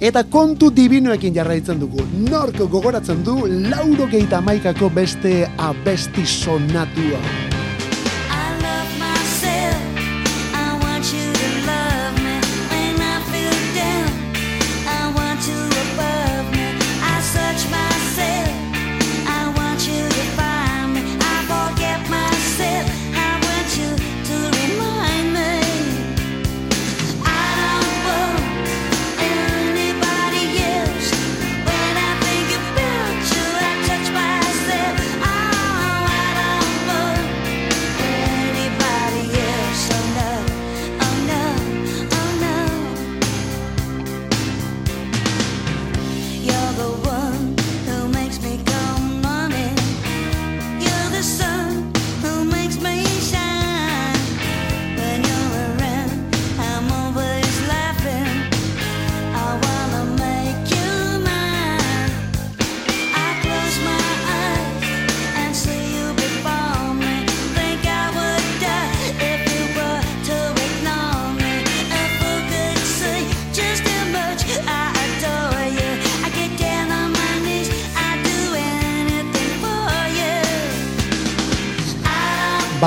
Eta 0.00 0.24
kontu 0.30 0.70
divinoekin 0.74 1.34
jarraitzen 1.34 1.80
dugu. 1.82 2.04
Nork 2.28 2.60
gogoratzen 2.70 3.24
du 3.26 3.40
lauro 3.70 4.06
geita 4.10 4.40
maikako 4.40 4.90
beste 4.94 5.42
abesti 5.58 6.26
sonatua. 6.26 7.53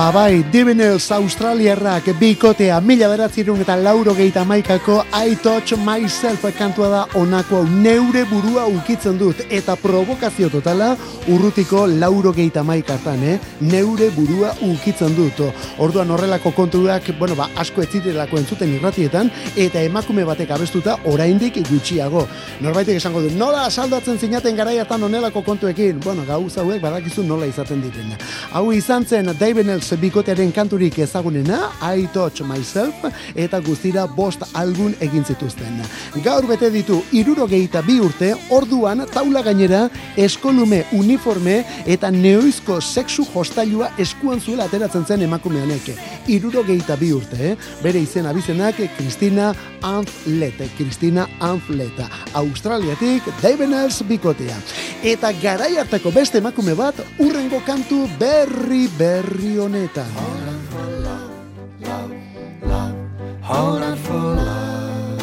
Ba 0.07 0.13
bai, 0.13 0.45
Divinals 0.47 1.11
Australiarrak 1.11 2.05
bikotea 2.15 2.77
mila 2.79 3.09
beratzerun 3.11 3.59
eta 3.59 3.75
lauro 3.75 4.13
geita 4.15 4.45
maikako 4.47 5.01
I 5.11 5.35
Touch 5.43 5.73
Myself 5.83 6.45
kantua 6.55 6.87
da 6.93 7.01
onako 7.19 7.65
neure 7.67 8.23
burua 8.29 8.69
ukitzen 8.71 9.17
dut. 9.19 9.41
Eta 9.51 9.75
provokazio 9.75 10.47
totala 10.47 10.93
urrutiko 11.27 11.85
lauro 11.87 12.31
geita 12.33 12.63
maikatan, 12.63 13.23
eh? 13.23 13.37
neure 13.61 14.09
burua 14.15 14.53
ukitzen 14.63 15.15
dut. 15.15 15.41
Orduan 15.83 16.11
horrelako 16.11 16.51
kontuak, 16.55 17.11
bueno, 17.19 17.35
ba, 17.35 17.49
asko 17.59 17.83
ez 17.83 17.89
zirelako 17.91 18.39
entzuten 18.39 18.73
irratietan 18.75 19.29
eta 19.55 19.81
emakume 19.83 20.25
batek 20.27 20.51
abestuta 20.55 20.97
oraindik 21.05 21.59
gutxiago. 21.69 22.25
Norbaitek 22.63 23.01
esango 23.01 23.21
du, 23.25 23.31
nola 23.37 23.65
asaldatzen 23.67 24.19
zinaten 24.19 24.55
garaiatan 24.55 25.03
onelako 25.03 25.43
kontuekin? 25.45 25.99
Bueno, 26.03 26.25
gauz 26.27 26.55
hauek 26.57 26.81
badakizu 26.81 27.25
nola 27.27 27.47
izaten 27.49 27.81
diren. 27.83 28.15
Hau 28.51 28.71
izan 28.73 29.05
zen 29.05 29.31
David 29.39 29.67
Nels 29.67 29.91
bikotearen 29.99 30.51
kanturik 30.55 30.99
ezagunena, 31.03 31.71
I 31.81 32.07
Touch 32.13 32.41
Myself, 32.47 33.03
eta 33.35 33.59
guztira 33.65 34.07
bost 34.07 34.45
album 34.53 34.95
egin 35.03 35.25
zituzten. 35.25 35.81
Gaur 36.23 36.47
bete 36.47 36.69
ditu 36.73 37.01
irurogeita 37.11 37.83
bi 37.85 37.99
urte, 38.03 38.33
orduan 38.49 39.03
taula 39.13 39.43
gainera 39.43 39.87
eskolume 40.17 40.83
uniforme 41.17 41.63
eta 41.89 42.11
neoizko 42.13 42.79
sexu 42.81 43.25
hostailua 43.33 43.89
eskuan 43.97 44.39
zuela 44.41 44.67
ateratzen 44.67 45.05
zen 45.05 45.23
emakumeanek. 45.25 45.89
Irurogeita 46.27 46.97
bi 46.99 47.11
urte, 47.13 47.37
eh? 47.51 47.55
bere 47.81 47.99
izen 47.99 48.27
abizenak 48.29 48.77
Kristina 48.97 49.53
Anflete, 49.81 50.69
Kristina 50.77 51.27
Anfleta, 51.39 52.07
Australiatik 52.33 53.23
David 53.41 53.69
Nels 53.73 54.01
bikotea. 54.07 54.57
Eta 55.03 55.33
garai 55.41 55.75
hartako 55.77 56.11
beste 56.11 56.37
emakume 56.37 56.75
bat 56.77 56.99
urrengo 57.19 57.61
kantu 57.65 58.05
berri 58.19 58.87
berri 58.97 59.57
honetan. 59.57 60.11
hold 63.47 63.81
out 63.81 63.97
for 63.99 64.13
love. 64.13 65.21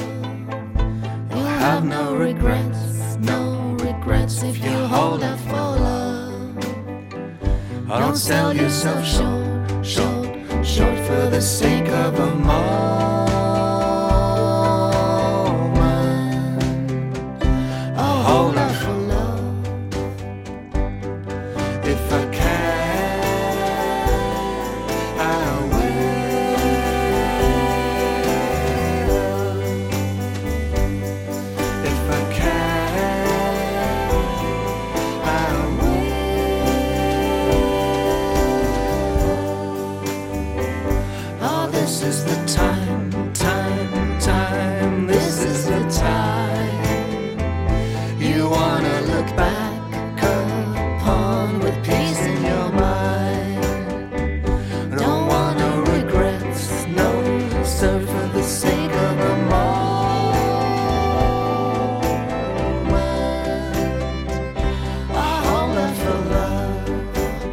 You'll 1.31 1.45
have 1.45 1.85
no 1.85 2.17
regrets, 2.17 3.19
no 3.19 3.77
regrets 3.79 4.43
if 4.43 4.57
you 4.65 4.71
hold 4.89 5.23
out 5.23 5.39
for. 5.41 5.74
Don't 7.99 8.17
sell 8.17 8.53
yourself 8.53 9.07
short, 9.07 9.87
short, 9.87 10.67
short 10.67 10.99
for 11.07 11.31
the 11.31 11.41
sake 11.41 11.89
of 11.89 12.19
a 12.19 12.35
moment. 12.35 13.24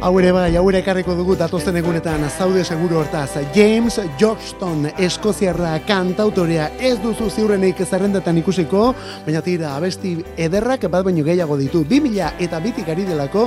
Hau 0.02 0.16
ere 0.18 0.32
bai, 0.34 0.56
hau 0.58 0.64
ere 0.66 0.80
ekarriko 0.82 1.14
dugu 1.14 1.36
datozen 1.38 1.76
egunetan 1.78 2.24
zaude 2.26 2.64
seguru 2.64 2.96
hortaz. 2.98 3.36
James 3.54 4.00
Johnston, 4.18 4.88
eskoziarra 4.98 5.76
kantautorea 5.86 6.64
ez 6.82 6.96
duzu 7.04 7.28
ziurrenik 7.30 7.78
zerrendetan 7.84 8.40
ikusiko, 8.40 8.88
baina 9.22 9.44
tira 9.46 9.76
abesti 9.76 10.16
ederrak 10.34 10.88
bat 10.90 11.06
baino 11.06 11.22
gehiago 11.22 11.54
ditu. 11.60 11.84
2000 11.86 12.32
eta 12.42 12.58
bitik 12.64 12.90
ari 12.90 13.06
delako 13.06 13.44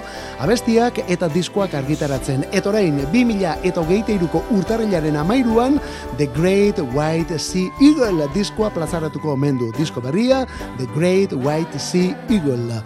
abestiak 0.47 1.01
eta 1.09 1.27
diskoak 1.35 1.75
argitaratzen. 1.75 2.47
Eta 2.53 2.71
orain, 2.71 3.03
2000 3.03 3.57
eta 3.67 3.83
hogeita 3.83 4.15
iruko 4.15 4.45
urtarrilaren 4.55 5.19
amairuan 5.25 5.75
The 6.15 6.29
Great 6.39 6.79
White 6.95 7.35
Sea 7.35 7.67
Eagle 7.83 8.31
diskoa 8.31 8.71
plazaratuko 8.71 9.35
omen 9.35 9.59
du. 9.59 9.73
Disko 9.75 9.99
berria, 9.99 10.45
The 10.79 10.87
Great 10.95 11.35
White 11.35 11.83
Sea 11.83 12.15
Eagle. 12.29 12.79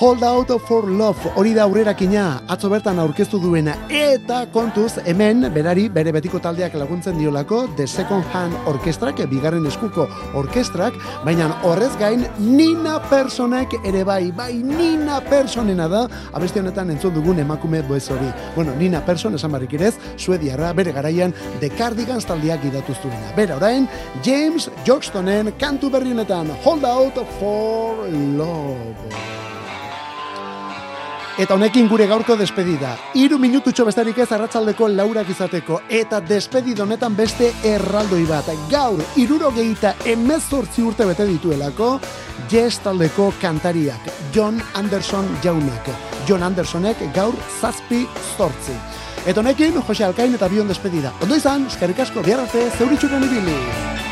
Hold 0.00 0.22
Out 0.24 0.50
for 0.66 0.88
Love, 0.88 1.30
hori 1.36 1.50
da 1.52 1.66
aurrerakina, 1.66 2.38
atzo 2.48 2.70
bertan 2.72 2.96
aurkeztu 3.02 3.36
duena, 3.36 3.74
eta 3.92 4.38
kontuz, 4.48 4.94
hemen, 5.04 5.42
berari, 5.52 5.90
bere 5.92 6.14
betiko 6.16 6.38
taldeak 6.40 6.72
laguntzen 6.80 7.18
diolako, 7.20 7.66
The 7.76 7.84
Second 7.84 8.24
Hand 8.32 8.56
Orkestrak, 8.70 9.18
bigarren 9.28 9.66
eskuko 9.68 10.06
orkestrak, 10.40 10.96
baina 11.26 11.50
horrez 11.68 11.90
gain, 12.00 12.24
Nina 12.38 12.94
Personek 13.10 13.76
ere 13.84 14.00
bai, 14.08 14.32
bai 14.32 14.54
Nina 14.62 15.18
Personena 15.20 15.84
da, 15.92 16.06
abesti 16.32 16.62
honetan 16.62 16.94
entzun 16.94 17.12
dugun 17.18 17.42
emakume 17.44 17.82
boez 17.84 18.06
hori. 18.08 18.30
Bueno, 18.54 18.72
Nina 18.80 19.04
Person, 19.04 19.36
esan 19.36 19.52
barrik 19.52 19.74
irez, 19.76 19.98
suediarra, 20.16 20.72
bere 20.72 20.96
garaian, 20.96 21.36
The 21.60 21.68
Cardigans 21.76 22.24
taldeak 22.24 22.64
idatuz 22.70 22.96
duena. 23.02 23.36
Bera 23.36 23.60
orain, 23.60 23.84
James 24.24 24.70
Johnstonen 24.88 25.52
kantu 25.60 25.92
berri 25.92 26.16
honetan, 26.16 26.56
Hold 26.64 26.88
Out 26.88 27.20
for 27.36 28.08
Love. 28.08 29.39
Eta 31.40 31.54
honekin 31.56 31.86
gure 31.88 32.04
gaurko 32.04 32.34
despedida. 32.36 32.90
Hiru 33.16 33.38
minututxo 33.40 33.86
bestarik 33.86 34.18
ez 34.20 34.26
arratsaldeko 34.36 34.90
laurak 34.92 35.30
izateko. 35.32 35.78
Eta 35.88 36.18
despedida 36.20 36.84
honetan 36.84 37.16
beste 37.16 37.48
erraldoi 37.64 38.26
bat. 38.28 38.50
Gaur, 38.68 39.00
irurogeita 39.16 39.94
emezortzi 40.12 40.84
urte 40.84 41.08
bete 41.08 41.24
dituelako, 41.30 41.94
Yes 42.50 42.82
taldeko 42.84 43.30
kantariak, 43.40 44.12
John 44.34 44.60
Anderson 44.74 45.32
jaunak. 45.42 45.88
John 46.28 46.44
Andersonek 46.44 47.00
gaur 47.16 47.34
zazpi 47.60 48.04
zortzi. 48.36 48.76
Eta 49.24 49.40
honekin, 49.40 49.80
Jose 49.80 50.04
Alkain 50.04 50.36
eta 50.36 50.48
bion 50.48 50.68
despedida. 50.68 51.14
Ondo 51.22 51.40
izan, 51.40 51.66
eskerrik 51.72 52.04
asko, 52.04 52.20
bihar 52.20 52.44
arte, 52.44 52.68
zeuritxuko 52.76 53.24
ibili. 53.30 54.09